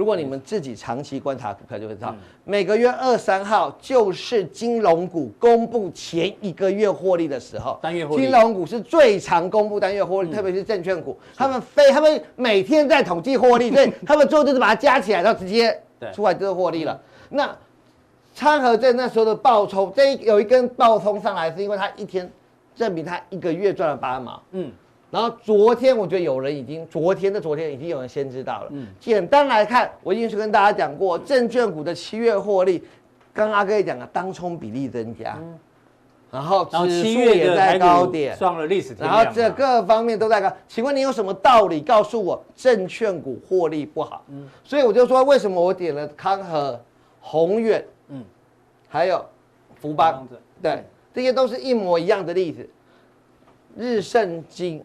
[0.00, 7.78] 如果你们自己长期观察股票，就会知道，每个月二三号就是金融股公布前一个月获利的时候。
[7.82, 8.22] 单月获利。
[8.22, 15.78] 金融股是最常公布单月获利，特别是证券股，他们非他们每天在统计获利， 所以他们最后就是把它加起来，然后直接
[16.14, 16.98] 出来就是获利了。
[17.28, 17.54] 那
[18.34, 22.32] 昌河证那时候的暴冲，这有一根暴冲上来，是因为他一天
[22.74, 24.42] 证明他一个月赚了八毛。
[24.52, 24.72] 嗯。
[25.10, 28.68] 然后昨天我觉得有人已经，昨天的昨天已经有人先知道了。
[28.70, 32.78] 嗯，简单来看，我已经是跟大家讲过，证券股的七月获利，
[33.32, 35.58] 刚刚阿哥也讲了，当冲比例增加，嗯、
[36.30, 40.52] 然后指数也在高点，创了历史，然后这各方面都在高。
[40.68, 44.24] 请问你有什么道理告诉我证券股获利不好？
[44.28, 46.80] 嗯，所以我就说为什么我点了康和、
[47.20, 48.24] 宏远，嗯，
[48.88, 49.26] 还有
[49.74, 50.24] 福邦，
[50.62, 52.70] 对，这些都是一模一样的例子，
[53.76, 54.80] 日盛金。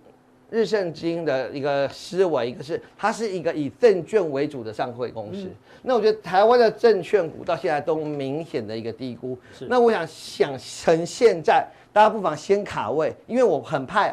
[0.50, 5.42] 日盛金的一个思维，一个是它是一个以证券为主的上会公司。
[5.44, 9.38] 嗯、那我觉得台湾的证券股到现在都明显的一个低估。
[9.62, 14.08] 那我想想趁现在，大家不妨先卡位，因为我很怕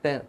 [0.00, 0.20] 等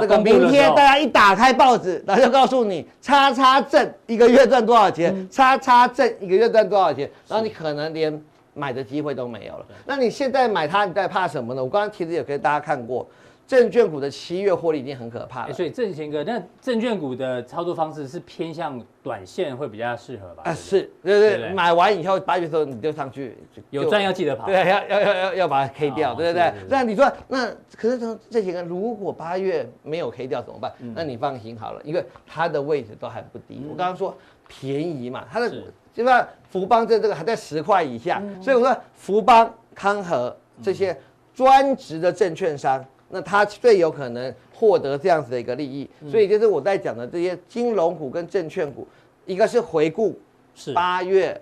[0.00, 8.22] 这个明天大家一打开报纸，然后就告诉你叉叉证一个月赚多少钱，嗯、叉叉证一个月赚多少钱，然后你可能连
[8.54, 9.66] 买的机会都没有了。
[9.84, 11.62] 那你现在买它，你在怕什么呢？
[11.62, 13.06] 我刚刚其实也给大家看过。
[13.46, 15.52] 证券股的七月获利已经很可怕了。
[15.52, 20.42] 所以正贤哥，那证券股的操作方式是偏向短线会比较适合吧？
[20.46, 23.36] 啊，是，对对对，买完以后八月的时候你就上去，
[23.68, 26.52] 有赚要记得跑，对，要要要要要把它 K 掉，对不对？
[26.68, 30.72] 那你说，那可是说正贤哥，如果八月没有 K 掉怎么办？
[30.94, 33.62] 那你放心好了，因为它的位置都还不低。
[33.70, 34.16] 我刚刚说
[34.48, 35.50] 便宜嘛，它的
[35.92, 40.98] 基本上福邦这这个还在十块以下，所以我说福邦、康和这些
[41.34, 42.82] 专职的证券商。
[43.14, 48.84] 那它最有可能获得这样子的一个利益，所以就是我在讲的这些金融股跟证券股，
[49.24, 50.18] 一个是回顾
[50.52, 50.72] 是。
[50.72, 51.40] 八月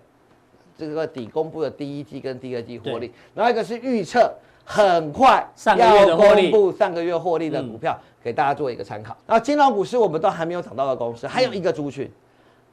[0.76, 4.30] 这个底公布的第一季跟第二季获利，然后一个是预测
[4.66, 9.16] 很快要公布上个月获利的股票，给大家做一个参考。
[9.26, 12.06] 然后金融股是我们都还没有涨到的公司，还有一个族群，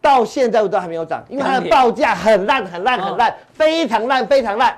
[0.01, 4.77] 到现在我都还没有涨，因为它的报价很烂很烂很烂，非常烂非常烂，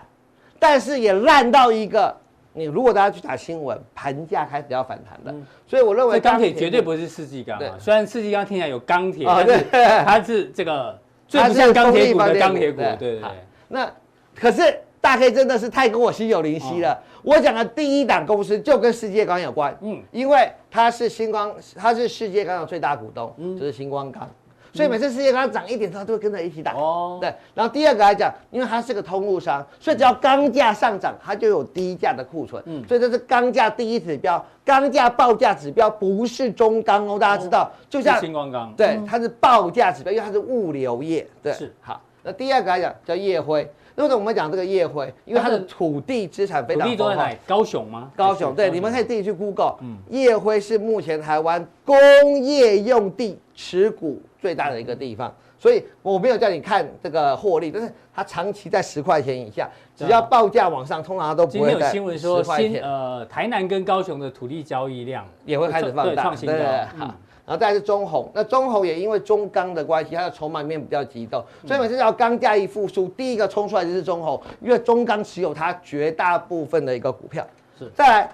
[0.60, 2.21] 但是也烂到一个。
[2.54, 7.76] 你如果大家去打新闻，盘价开始要反弹了，所以我认为钢铁绝对不是世纪钢啊。
[7.80, 9.66] 虽然世纪钢听起来有钢铁，但是
[10.06, 12.78] 它是这个最不像钢铁股的钢铁股。
[12.78, 13.30] 对对对。
[13.70, 13.90] 那
[14.36, 17.02] 可是大 K 真的是太跟我心有灵犀了。
[17.24, 24.30] 我讲的第一档公司就跟世界钢有关，嗯，因为它是星光，它是世界钢的最大股东，就是星光钢。
[24.74, 26.76] 所以每次世界钢涨一点，它都会跟着一起涨。
[26.76, 27.34] 哦，对。
[27.54, 32.62] 然后第二个来讲，因为它是个通路商，所以只要钢价上涨，它就有低价的库存。
[32.66, 41.28] 嗯，所以这是钢价第一指标，钢价报价指标不是中钢哦，大家知道，就像新光钢，对，它是报价指标，因为它是物流业。
[41.44, 41.74] 对，是。
[41.82, 45.14] 好，那第二个来讲叫烨辉，为什么我们讲这个烨辉？
[45.26, 46.96] 因为它的土地资产非常丰厚。
[46.96, 47.38] 土地都在哪？
[47.46, 48.10] 高雄吗？
[48.16, 49.76] 高雄，对，你们可以自己去 Google。
[49.82, 51.96] 嗯，烨辉是目前台湾工
[52.42, 61.70] 业用地持股最大的一个地方，所以我没有叫你看这个获利，但是它长期在十块钱以下，只要报价往上，通常都不会。
[61.70, 67.06] 今天有新闻说，新呃台南跟高雄的土地交易量也会开始放大，对，好，
[67.46, 77.46] 然后再来是中红，那中鸿也因为中钢的关系，它的筹码面比较激动，所以每次只要钢价一复苏，第一个冲出来就是中鸿，因为中钢持有它绝大部分的一个股票。
[77.78, 78.32] 是，再来。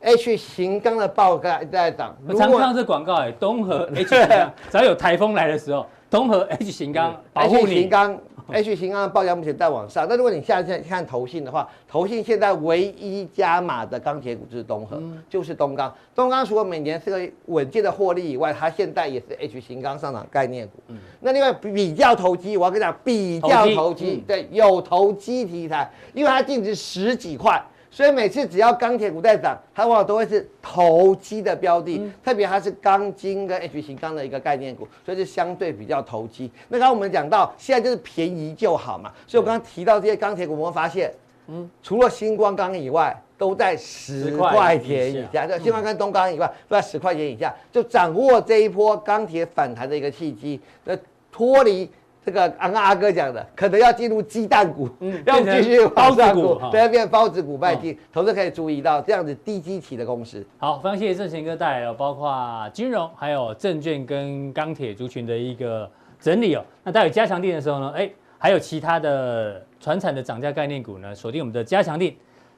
[0.00, 7.74] H 型钢的报价在涨，我常看到这广告哎，东河 H 型钢，只要有台风来的时候，东河 H 型钢保护你。
[7.74, 8.18] H 型钢
[8.50, 15.94] ，H 型钢的报价目前在往上，但如果你现在看投信的话，投信现在唯一加码的钢铁股就是东和，就是东钢。
[16.14, 20.94] 东钢除了每年是个稳健的获利以外，它现在也是 H 型钢上涨概念股。
[21.20, 27.62] 那另外比较投机，我要跟你讲，比较投机，对，有投机题材，因为它净值十几块。
[27.90, 36.50] 所以每次只要钢铁股在涨，它往往都会是投机的标的，嗯、特别它是钢筋跟 H 型钢的一个概念股，所以是相对比较投机。
[36.68, 39.12] 那刚刚我们讲到，现在就是便宜就好嘛。
[39.26, 41.12] 所以我刚刚提到这些钢铁股，我们发现，
[41.48, 45.46] 嗯，除了新光钢以外，都在十块钱以下。
[45.46, 50.96] 就新光跟东钢以外，都在十块钱以下，就掌握这一波钢铁反弹的一个契机，那
[51.32, 51.90] 脱离。
[52.22, 57.98] 这个刚刚阿哥讲的，可能要进入鸡蛋股，嗯， 要继续包子股，对，要变包子股拜金。
[58.12, 60.46] 投资可以注意到这样子低基期的公司。
[60.58, 66.62] 好，非常谢谢正贤哥带来了包括金融、还有证券跟钢铁族群的一个整理哦。
[66.84, 72.14] 那待会加强定的时候呢，哎，还有其他的传产的涨价概念股呢，锁定我们的加强定。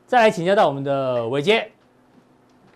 [0.06, 1.68] 再来请教到我们的伟捷，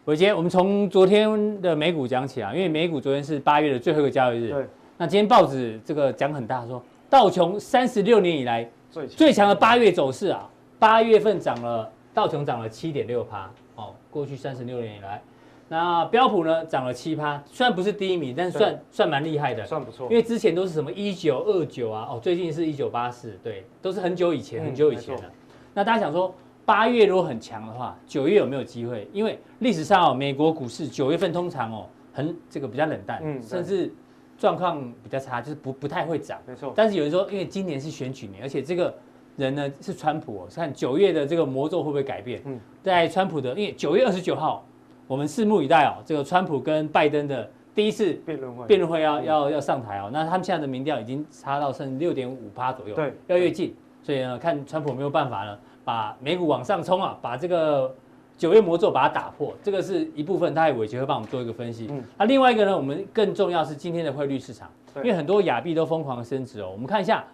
[0.04, 4.50] 伟捷，我们从昨天的美股讲起啊，因为美股昨天是八月的最后一个交易日。
[4.50, 4.64] 对。
[4.98, 8.68] 那今天报纸这个讲很大，说道琼三十六年以来
[9.08, 15.22] 最强的八月走势啊，八月份涨了，道琼涨了七点六趴，哦，过去三十六年以来，
[15.68, 25.24] 那标普呢涨了七趴，虽然不是第一名，但是算算蛮厉害的，算不错，因为之前都是什么一九二九啊，哦，最近是一九八四，对，都是很久以前，很久以前的。
[25.24, 25.32] 嗯、
[25.74, 29.06] 那大家想说，八月如果很强的话，九月有没有机会？
[29.12, 33.92] 因为历史上哦，美国股市九月份通常哦很这个比较冷淡，嗯，甚至。
[34.38, 36.72] 状况比较差，就是不不太会涨，没错。
[36.76, 38.94] 但是有人说，因为今年是选举年，而且这个
[39.36, 42.40] 人呢是川普哦，看九月的这个魔咒会不会改变？
[42.44, 44.64] 嗯，在川普的，因为九月二十九号，
[45.06, 46.02] 我们拭目以待哦。
[46.04, 50.10] 这个川普跟拜登的第一次辩论会，辩论会要要要上台哦。
[50.12, 53.74] 那他们现在的民调已经差到剩六点五趴左右，对，要越近。
[54.02, 57.94] 所以呢，看川普有没有办法呢，把美股往上冲啊，把这个。
[58.36, 61.88] 九月魔咒把它打破，这个是一部分，他也伟捷会帮我们做一个分析。
[61.90, 66.68] 嗯，那另外一个呢，我们更重要是今天的汇率市场，因为很多亚币都疯狂升值哦。
[66.70, 67.24] 我们看一下，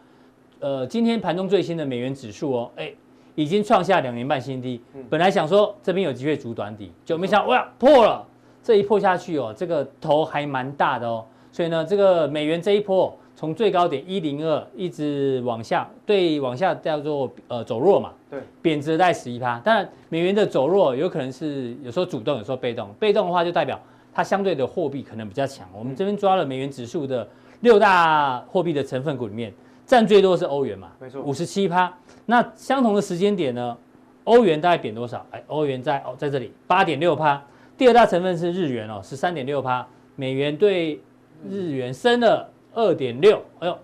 [0.60, 2.92] 呃，今天盘中最新的美元指数哦，哎，
[3.34, 4.80] 已经创下两年半新低。
[4.94, 8.24] 嗯，本来想说这边有机会筑短底，就没想到哇破了，
[8.62, 11.24] 这一破下去哦，这个头还蛮大的哦。
[11.50, 19.58] 所以呢，这个美元这一波从最高点一零二一直往下，对，往下叫做呃走弱嘛，对，贬值在十一趴。
[19.64, 22.94] 当然，美元的走弱有可能是有时候主动，有时候被动。
[23.00, 23.80] 被动的话就代表
[24.14, 25.68] 它相对的货币可能比较强。
[25.76, 27.26] 我们这边抓了美元指数的
[27.62, 29.52] 六大货币的成分股里面，
[29.84, 31.92] 占最多是欧元嘛，没错，五十七趴。
[32.26, 33.76] 那相同的时间点呢，
[34.22, 35.26] 欧元大概贬多少？
[35.32, 37.42] 哎，欧元在哦在这里八点六趴。
[37.76, 39.84] 第二大成分是日元哦，十三点六趴。
[40.14, 41.00] 美元对
[41.50, 43.78] 日元升了二点六，哎呦，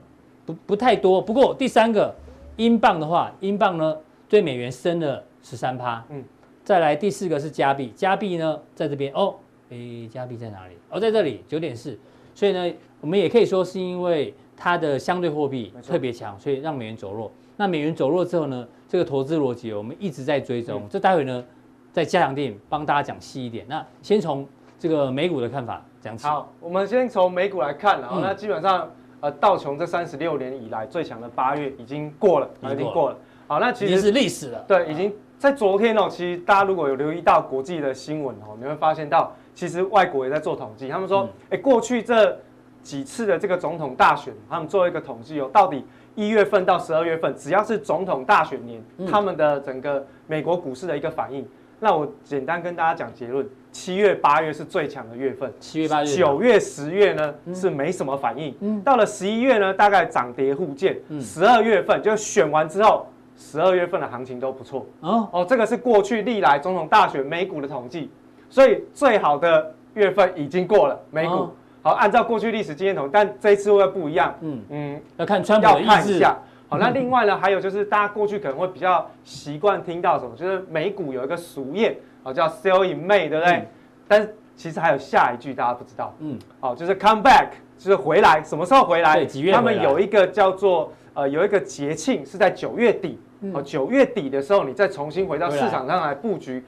[0.46, 1.20] 不不太多。
[1.20, 2.14] 不过第三个
[2.56, 3.96] 英镑的话，英镑呢
[4.28, 6.04] 对美元升了十三趴。
[6.10, 6.24] 嗯，
[6.64, 9.34] 再来第四个是加币，加币呢在这边哦，
[9.70, 9.76] 哎，
[10.10, 10.74] 加币在哪里？
[10.90, 11.98] 哦，在这里九点四。
[12.34, 17.30] 所以呢，我们也可以说是因为它的相对货币特别强，所以让美元走弱。
[17.56, 20.86] 那美元走弱之后呢，这个投资逻辑我们一直在追踪。
[20.88, 21.44] 这待会呢，
[21.92, 23.66] 在加强店帮大家讲细一点。
[23.68, 24.46] 那先从
[24.78, 25.84] 这个美股的看法。
[26.20, 28.88] 好，我们先从美股来看啊，那基本上
[29.20, 33.16] 呃道琼这三十六年以来最强的八月已经过了，已经过了。
[33.48, 34.64] 好，那其实是历史了。
[34.68, 36.06] 对，已经在昨天哦。
[36.08, 40.88] 其实大家如果有留意到国际的新闻哦，你会发现到其实外国也在做统计。
[40.88, 42.38] 他们说，哎，过去这
[42.82, 45.84] 几次的这个总统大选，他们做一个统计哦，到底
[46.14, 48.80] 一月份到十二月份，只要是总统大选年，
[49.10, 51.46] 他们的整个美国股市的一个反应。
[51.80, 53.46] 那我简单跟大家讲结论。
[53.70, 58.52] 七月、八月是最强的月份，七月、八月，九月、十月呢是没什么反应。
[58.60, 60.98] 嗯，到了十一月呢，大概涨跌互见。
[61.10, 64.86] 嗯，十二月份就选完之后，十二月份的行情都不错。
[65.00, 68.10] 哦哦，这个是过去历来总统大选美股的统计，
[68.48, 71.50] 所以最好的月份已经过了美股。
[71.82, 74.34] 好，按照过去历史经验统计，但这一次会不一样。
[74.40, 75.88] 嗯嗯，要看川普的意思。
[75.88, 76.38] 要看一下。
[76.68, 81.94] 好，那另外呢，还有就是大家过去可能会比较习惯听到什么，就是美股有一个俗谚。
[82.24, 83.52] 哦，叫 sell in May，对不对？
[83.54, 83.66] 嗯、
[84.08, 89.14] 但是其实还有下一句大家不知道，嗯，哦，就是 come back，就是回来，什么时候回来？
[89.14, 89.52] 对，几月？
[89.52, 96.62] 他们有一个叫做呃，有一个节庆是在九月底，嗯、哦，九月底的时候，你再重新回到市场上来布局，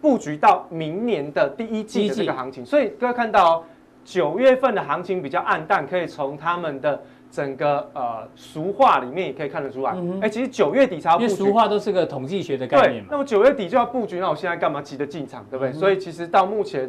[0.00, 2.64] 布局到明年的第一季的这个行情。
[2.64, 3.64] 所以各位看到哦，
[4.04, 7.02] 九月份的行情比较暗淡，可以从他们的。
[7.34, 13.08] 整个呃俗话里面也可以看得出来，哎、嗯哼，其实九月底才要布局，因为俗话都是个统计学的概念嘛。
[13.10, 15.72] 那么九月底就要布局，那我现在干嘛急着进场，对不对？
[15.72, 16.88] 嗯、所以其实到目前，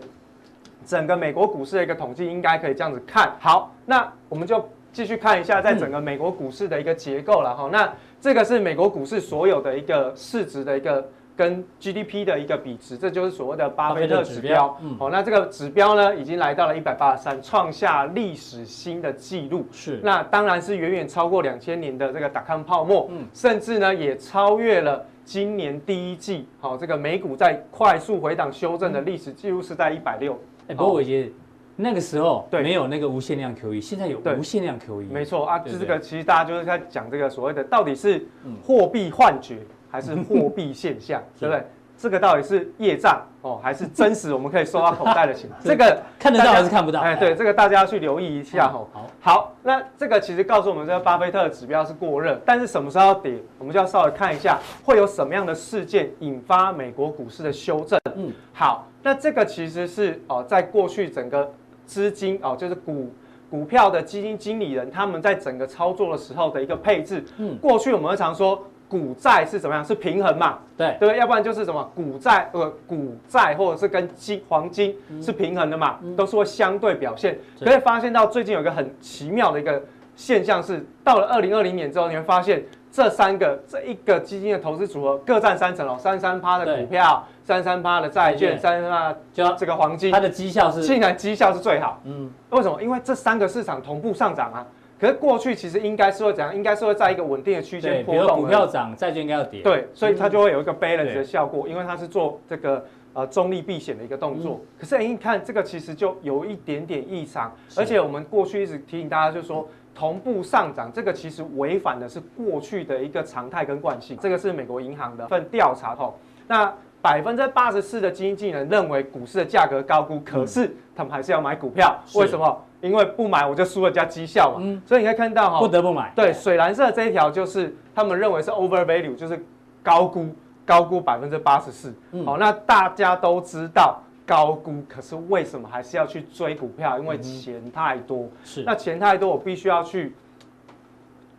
[0.85, 3.35] 整个美国股市的一个统计应该可以这样子看。
[3.39, 7.63] 好，那我们就继续看一下在整个美国股市的一个结构了哈。
[7.63, 11.09] 嗯、那这个是美国股市所有的一个市值的一个。
[11.35, 14.77] 跟 GDP 的一个比值，这就是所谓的巴菲特指标。
[14.81, 19.65] 嗯，好，那这个指标呢，已经来到了一百八十三，创下历史新的纪录。
[19.71, 30.39] 是，那当然是远远超过两千年的这个 dot-com 泡沫，嗯，甚至呢也超越了今年第一季，好，这个美股在快速回档修正的历史记录是在一百六。
[30.67, 31.29] 哎，不过伟捷，
[31.75, 35.11] 那个时候对没有那个无限量 QE，现在有无限量 QE。
[35.11, 38.25] 没错啊，就这个其实大家就是在讲这个所谓的到底是
[38.63, 39.57] 货币幻觉。
[39.95, 41.65] 还是货币现象， 对不对？
[41.97, 44.33] 这个到底是业障哦，还是真实？
[44.33, 45.49] 我们可以收到口袋的钱？
[45.63, 46.99] 这个看得到还是看不到？
[46.99, 48.85] 哎，对，这个大家要去留意一下哦。
[48.91, 57.97] 好，好，那这个其实告诉我们，这个巴菲特的指标是过热，但是什么时候要跌，我们就要稍微看一下，会有什么样的事件引发美国股市的修正。
[58.15, 61.49] 嗯，好，那这个其实是哦，在过去整个
[61.85, 63.09] 资金哦，就是股
[63.49, 67.23] 股票的基金经理人他们在整个操作的时候的一个配置。
[67.37, 68.61] 嗯，过去我们会常说。
[68.87, 69.83] 股债是怎么样？
[69.83, 70.59] 是平衡嘛？
[70.77, 71.17] 对对？
[71.17, 75.97] 要不然就是什么股债呃股债或者是跟金黄金是平衡的嘛？
[76.03, 77.37] 嗯、都是会相对表现。
[77.59, 79.81] 可以发现到最近有一个很奇妙的一个
[80.15, 91.99] 现象是，到了二零二零年之后，你会发现这三个这一个基金的投资组合各占三成哦，三三趴的股票，三三趴的债券，三三趴就这个黄金，它的绩效是竟然绩效是最好。
[92.05, 92.81] 嗯，为什么？
[92.81, 94.65] 因为这三个市场同步上涨啊。
[94.99, 96.55] 可是过去其实应该是会怎样？
[96.55, 98.25] 应该是会在一个稳定的区间波动。
[98.25, 99.61] 比如股票涨，债券应该要跌。
[99.61, 104.61] 对，所以它就会有一个 balance 的效果，因为它是做这个呃中立避险的一个动作。
[104.79, 114.17] 可是你看这个其实就有一点点异常，而且我们过去一直提醒大家，就是说同步上涨，这个其实违反的是过去的一个常态跟惯性。
[114.21, 122.64] 这个是美国银行的份调查后，那百分之八十四的基金经理人认为股市的价格高估，可是他们还是要买股票，为什么？
[122.85, 126.13] 因为不买我就输了家绩效嘛，嗯、所以你可以看到哈，不得不买。
[126.15, 129.43] 对，水蓝色这一条就是他们认为是 over value，就是
[129.81, 130.27] 高估，
[130.63, 131.91] 高估百分之八十四。
[132.23, 136.99] 好，那大家都知道高估，可是为什么还是要去追股票？
[136.99, 138.27] 因为钱太多。
[138.43, 140.15] 是，那钱太多，我必须要去，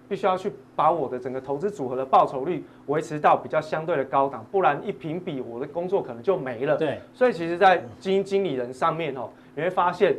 [0.08, 6.76] 必须要去把我的整个投资组合的报酬率维持到比较相对的高档，不然一评比，我的工作可能就没了。
[6.76, 10.16] 对，所以其实，在基金经理人上面哦，你会发现。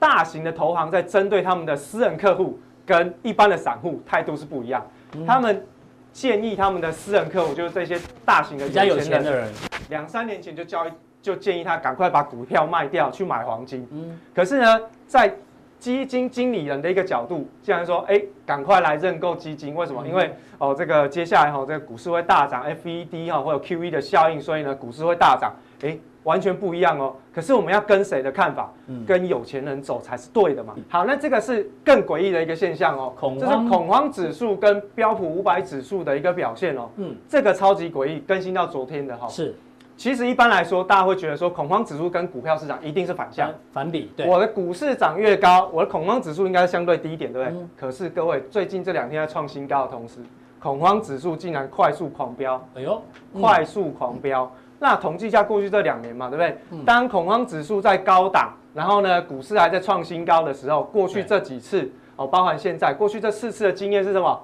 [0.00, 4.84] 大型的投行在针对他们的私人客户跟一般的散户态度是不一样，
[5.14, 5.64] 嗯、他们
[6.12, 9.52] 建议他们的私人客户就是这些大型的比较有钱的人，
[9.90, 10.90] 两三年前就交易
[11.22, 13.86] 就建议他赶快把股票卖掉去买黄金。
[13.92, 15.32] 嗯，可是呢，在
[15.78, 20.02] 基金经理人的一个角度，竟然说，哎，赶快来认购基金，为什么？
[20.04, 25.54] 嗯、因为哦，这个接下来哈、哦，这个股市会大涨，FED 哈、哦、会有 QE 的效应，所以呢，股市会大涨。
[25.82, 27.14] 哎，完全不一样哦。
[27.32, 28.72] 可是我们要跟谁的看法？
[28.88, 30.74] 嗯、跟有钱人走才是对的嘛。
[30.88, 36.88] 好，那这个是更诡异的一个现象哦，这是恐慌指数跟标普五百指数的一个表现哦。
[36.96, 39.28] 嗯，这个超级诡异，更新到昨天的哈、哦。
[39.30, 39.54] 是。
[39.96, 44.10] 其实一般来说，大家会觉得说，恐慌指数跟股票市场一定是反向，反比。
[44.16, 47.58] 对，我的股市涨越高，我的恐慌指数应该是相对低一点，对不对？
[47.58, 50.20] 嗯、可是各位，最近这两天在创新高的同时，
[50.58, 52.66] 恐慌指数竟然快速狂飙。
[52.74, 53.02] 哎呦，
[53.34, 54.50] 嗯、快速狂飙！
[54.80, 56.58] 那统计一下过去这两年嘛，对不对？
[56.72, 64.40] 嗯、当恐慌指数在高档，然后呢，股市还在创新高的时候，过去这几次哦，包含现在过去这四次的经验是什么？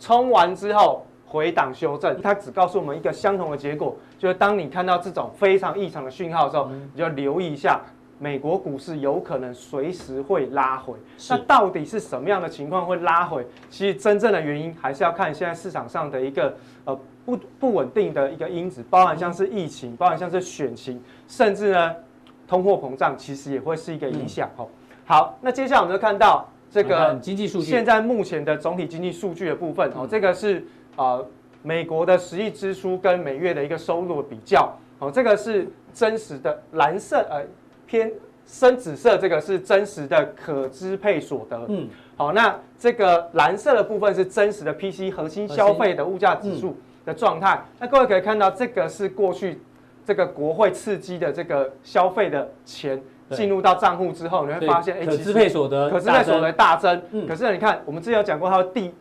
[0.00, 1.06] 冲完之后。
[1.26, 7.80] 回档修正，它只告诉我们一个相同的结果，就是当你看到这种非常异常的讯号的时候，你就要留意一下，
[8.20, 10.94] 美国股市有可能随时会拉回。
[11.28, 13.44] 那到底是什么样的情况会拉回？
[13.68, 16.54] 其实真正的原因还是要看现在市场上的一个
[16.84, 21.94] 呃不不稳定的一个因子，包含像是疫情，包含像是选情，甚至呢
[22.46, 24.68] 通货膨胀，其实也会是一个影响哦。
[25.04, 30.64] 好，那接下来我们就看到这个经济数据，现在目前的总体经济数据的部分哦，这个是。
[30.96, 31.26] 呃，
[31.60, 37.44] 美国的实际支出跟每月的一个收入的比较，哦，这个是真实的蓝色，呃，
[37.84, 38.12] 偏
[38.46, 41.60] 深紫色，这个是真实的可支配所得。
[41.68, 47.54] 嗯，好，那这个蓝色的部分是真实的 PC 核心消费的物价指数的状态。
[47.56, 49.60] 嗯、那各位可以看到，这个是过去
[50.04, 53.00] 这个国会刺激的这个消费的钱
[53.30, 57.02] 进入到账户之后，你会发现，哎，可支配所得可支配所得大增。
[57.12, 58.94] 嗯，可是你看，我们之前有讲过，它的第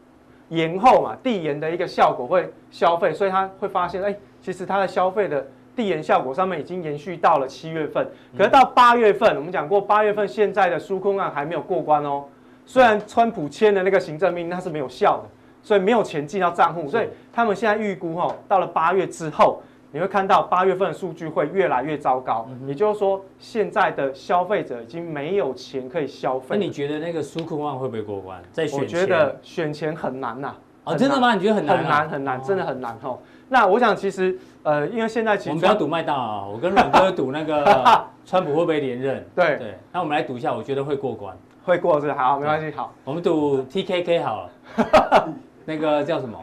[0.49, 5.45] 延后嘛，递延的一个效果会消费，所以他会发现，哎，其实它的消费的
[5.75, 12.25] 递延效果上面已经延续到了七月份，可是到八月份，我们讲过八月份现在的纾困案还没有过关哦。
[12.65, 15.29] 虽然川普签的那个行政命令它是没有效的，
[15.63, 19.63] 所以没有钱进到账户，所以他们现在预估哈，到了八月之后。
[19.95, 26.47] 你会看到八月份的数据会越来越糟糕，嗯、也就是说，现在的消费者已经没有钱可以消费。
[26.49, 28.41] 那你觉得那个纾困案会不会过关？
[28.51, 30.57] 在选前，我觉得选前很难呐、啊。
[30.85, 31.35] 哦，真的吗？
[31.35, 31.83] 你觉得很难、啊？
[31.83, 33.19] 很难很难，真的很难哦。
[33.49, 37.63] 那我想其实，呃，因为现在其实我们不要赌麦当劳，我跟阮哥赌那个
[38.25, 39.23] 川普会不会连任？
[39.35, 39.77] 对对。
[39.91, 41.37] 那我们来赌一下，我觉得会过关。
[41.63, 42.91] 会过是好，没关系，好。
[43.03, 44.49] 我们赌 TKK 好了。
[45.65, 46.37] 那个叫什么？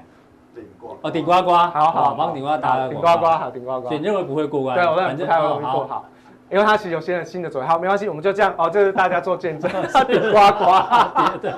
[0.53, 3.89] 顶呱哦，顶呱呱，好好帮顶呱打个顶呱呱，好顶呱呱。
[3.91, 4.77] 你认为不会过关？
[4.77, 6.05] 对，我认为不太容易过好，
[6.51, 9.71] 因为它其实有些人新的左右，好，没关系，我们就这样哦，就是大家做见证，
[10.09, 11.39] 顶呱呱。
[11.41, 11.53] 对，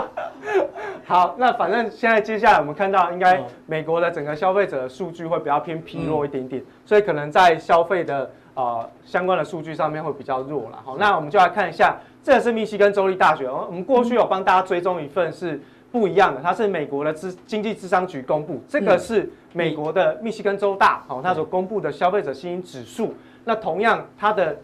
[1.04, 10.78] 好，那反正现在接下来我们看到，应该美国的整个消费者的数据会比较偏疲弱一点点，所以可能在消费的呃相关的数据上面会比较弱了。
[10.82, 15.60] 好，那我们就来看一下，这是密西根州立大学，我们过去有帮大家追踪一份是。
[15.92, 23.14] 不一样的，它是美国的资经济智商局公布，这个是美国的密西根州大，哦，它所公布的消费者信心指数。
[23.44, 24.56] 那同样，它的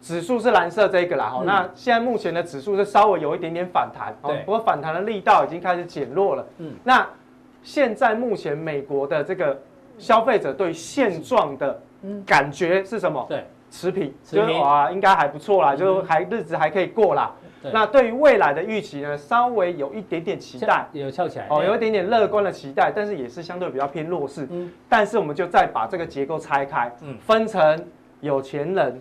[0.00, 6.46] 指数是蓝色这个啦，好，那现在目前的指数是稍微有一点点反弹，哦，不过反弹的力道已经开始减弱了。
[6.58, 7.06] 嗯，那
[7.62, 9.60] 现在目前美国的这个
[9.98, 11.80] 消费者对现状的
[12.24, 13.26] 感觉是什么？
[13.28, 17.34] 对，持平，就是哇，应该还不错啦，就还日子还可以过啦。
[17.62, 17.72] 对。
[17.72, 21.46] 那对于未来的预期呢，稍微有一点点期待，有翘起来。
[21.50, 24.46] 哦，有一点点乐观的期待，但是也是相对比较偏弱势。
[24.50, 27.84] 嗯，但是我们就再把这个结构拆开，嗯，分成
[28.20, 29.00] 有钱人、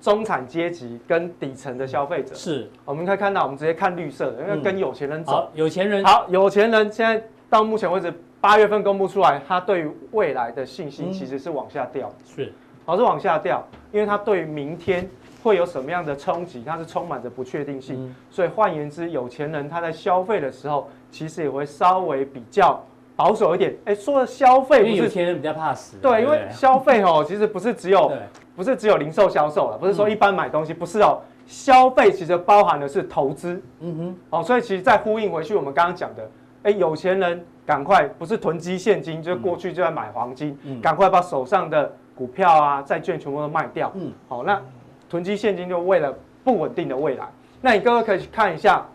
[0.00, 2.34] 中产阶级跟底层的消费者。
[2.34, 5.50] 是，我们可以看到，我们直接看绿色的，因为跟有钱人走。
[5.54, 6.04] 有钱人。
[6.04, 12.52] 好，有钱人现在到目前为止，八月份公布出来，他对于未来的信心其实是往下掉，是，
[12.84, 15.08] 好是往下掉，因为他对于明天。
[15.46, 16.64] 会有什么样的冲击？
[16.66, 22.82] 它是充满着不确定性，嗯、所以换言之，有钱人他在消费的时候，其实也会稍微比较
[23.14, 23.72] 保守一点。
[23.84, 28.10] 哎，说的消费不是有钱人比较怕死，对，因为消费哦，其实不是只有
[28.56, 36.28] 不是只有零售销售了，不是说一般买东西，不是哦，消费其实包含的是投资，嗯哼，哦，所以其实再呼应回去，我们刚刚讲的，
[36.64, 44.60] 哎，有钱人赶快不是囤积现金，就是过去就在买黄金，嗯、赶快把手上的股票啊、债券全部都卖掉，嗯，好，那。
[45.08, 47.26] 囤积现金就为了不稳定的未来。
[47.60, 48.86] 那你各位可以去看一下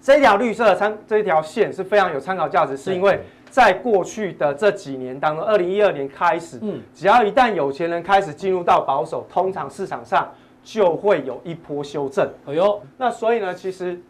[0.00, 10.28] 这条绿色的参这一条线是非常有参考价值，是因为在过去的这几年当中，二零一二年开始，嗯，只要一旦有钱人开始进入到保守，通常市场上
[10.62, 12.28] 就会有一波修正。
[12.46, 14.00] 哎呦，那所以呢，其实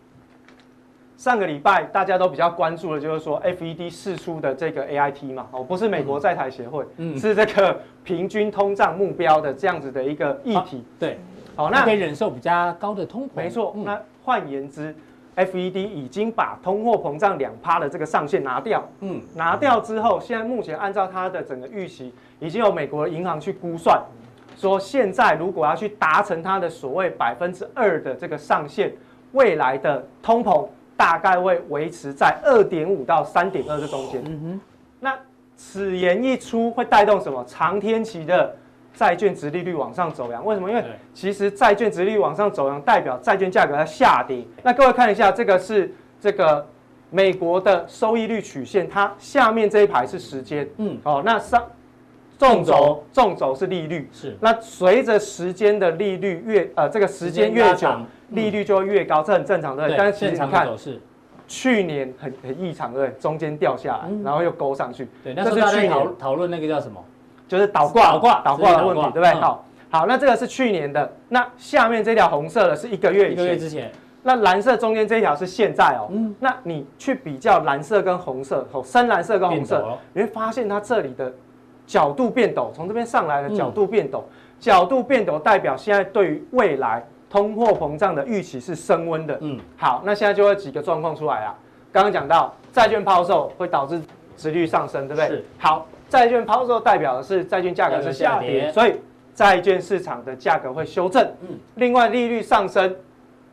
[1.21, 10.83] 上个礼拜大家都比较关注的，就是说 FED 释出的这个 AIT 嘛，哦，不是美国在台协会，嗯，是这个平均通胀目标的这样子的一个议题。
[10.99, 11.19] 对，
[11.55, 13.33] 好，那可以忍受比较高的通膨。
[13.35, 14.95] 没错，那换言之。
[15.37, 24.03] FED 已经把通货膨胀两趴的这个上限拿掉，嗯，拿掉之后，现在目前按照它的整个预期，已经有美国的银行去估算，
[24.57, 28.93] 说现在如果要去达成它的所谓百分之二的这个上限，
[29.33, 30.67] 未来的通膨
[31.01, 34.23] 大概会维持在二点五到三点二这中间。
[34.27, 34.61] 嗯哼，
[35.01, 35.19] 那
[35.57, 37.43] 此言一出，会带动什么？
[37.49, 38.55] 长天期的。
[38.93, 40.69] 债券殖利率往上走扬，为什么？
[40.69, 40.85] 因为
[41.15, 44.45] 其实债券殖利率往上走扬，代表债券价格在下跌。
[44.65, 46.67] 那各位看一下，这个是这个
[47.09, 51.63] 美国的收益率曲线，它下面这一排是时间，嗯，哦，那上
[52.41, 54.35] 纵轴纵轴是利率，是。
[54.41, 57.87] 那随着时间的利率越呃这个时间越久，
[58.31, 59.95] 利率就会越高，这很正常，对？
[59.95, 60.67] 但是其实你看，
[61.47, 63.11] 去年很很异常，对？
[63.21, 65.35] 中间掉下来，然后又勾上去，对。
[65.35, 66.99] 那是去年讨讨论那个叫什么？
[67.47, 69.35] 就是倒挂，倒挂，倒挂的问题，对不对？
[69.35, 76.09] 好，好，那这个是去年的，那下面这条红色的是一个月以前，一个月之前，那蓝色中间这一条是现在哦。
[76.11, 81.31] 嗯，那你去比较蓝色跟红色，哦，深蓝色跟红色，你会发现它这里的
[81.91, 84.23] 角度变陡，从这边上来的角度变陡，
[84.61, 89.37] 角度变陡代表现在对于未来通货膨胀的预期是升温的。
[89.41, 91.59] 嗯，好，那现在就会几个状况出来啊。
[91.91, 94.01] 刚刚讲到债券抛售会导致
[94.37, 95.27] 殖率上升，对不对？
[95.31, 95.85] 是，好。
[96.09, 98.95] 债券抛售代表的是债券价格是下跌，所以
[99.35, 101.25] 债券市场的价格会修正。
[101.43, 102.95] 嗯，另外利率上升，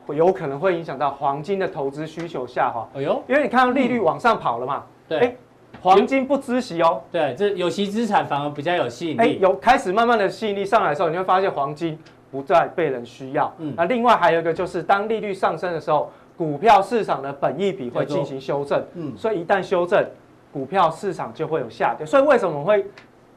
[0.06, 2.88] 会有可能会影响到黄金的投资需求下滑。
[2.94, 5.38] 哎呦，因为你看到利率往上跑了嘛，对，
[5.82, 7.02] 黄金不孳息哦。
[7.12, 9.40] 对，这有息资产反而比较有吸引力。
[9.40, 11.98] 有开始慢慢的吸引力上来的时候，你会发现黄金
[12.32, 13.54] 不再被人需要。
[13.60, 18.84] 嗯，那另外还有一个就是，当利率上升的时候，股票市场的本益比会进行修正。
[18.96, 20.06] 嗯，所以一旦修正。
[20.50, 22.84] 股票市场就会有下跌，所以为什么我会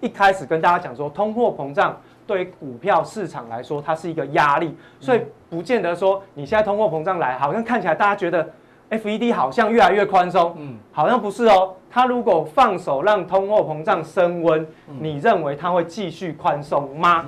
[0.01, 5.21] 一开始跟大家讲说，通货膨胀对于股票市场来说，它是一个压力，所以
[5.51, 8.49] 不见得说你现在通货膨胀来，好像看起来大家觉得
[8.91, 11.75] FED 好像越来越宽松，嗯，好像不是哦。
[11.91, 14.67] 它如果放手让通货膨胀升温，
[15.01, 17.25] 你认为它会继续宽松吗？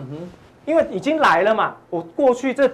[0.66, 2.70] 因为已经来了嘛，我过去这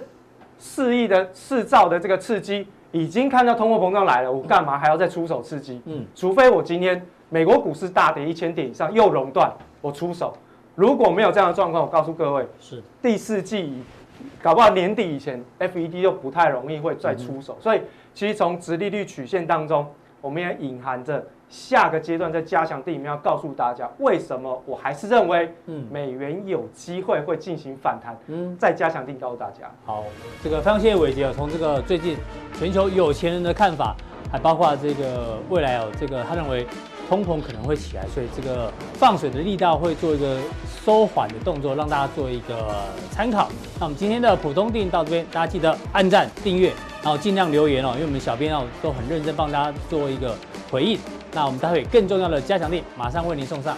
[0.57, 2.67] 四亿的四兆的这个刺激。
[2.91, 5.79] 已经看到通货膨胀来了，我干嘛还要再出手刺激？
[5.85, 10.35] 嗯，除非我今天美国股市大跌一千点以上又熔断，我出手。
[10.73, 13.83] 如果没有这样的状况，我告诉各位，是第四季，
[14.41, 17.55] 搞不好年底以前，FED 就不太容易会再出手。
[17.61, 17.81] 所以，
[18.19, 19.87] 其实从殖利率曲线当中，
[20.19, 21.25] 我们也隐含着。
[21.47, 29.71] 下个阶段在加强定里面要告诉大家，为什么我还是认为，嗯，美元有机会会进行反弹，嗯，在加强定告诉大家。
[29.85, 30.03] 好，
[30.43, 32.17] 这个非常谢谢伟杰啊，从这个最近
[32.55, 33.95] 全球有钱人的看法，
[34.29, 36.67] 还包括这个未来哦，这个他认为
[37.07, 40.37] 通膨可能会起来，所以这个放水的力道会做一个
[40.85, 43.49] 收缓的动作，让大家做一个参考。
[43.79, 46.73] 那我们今天的普通定到这边，大家记得按赞、订阅，
[47.03, 50.35] 然后尽量留言哦，因为我们小编哦都很认真帮大家做一个
[50.71, 50.99] 回应。
[51.33, 53.77] 那我们待会更重要的加强力马上为您送上。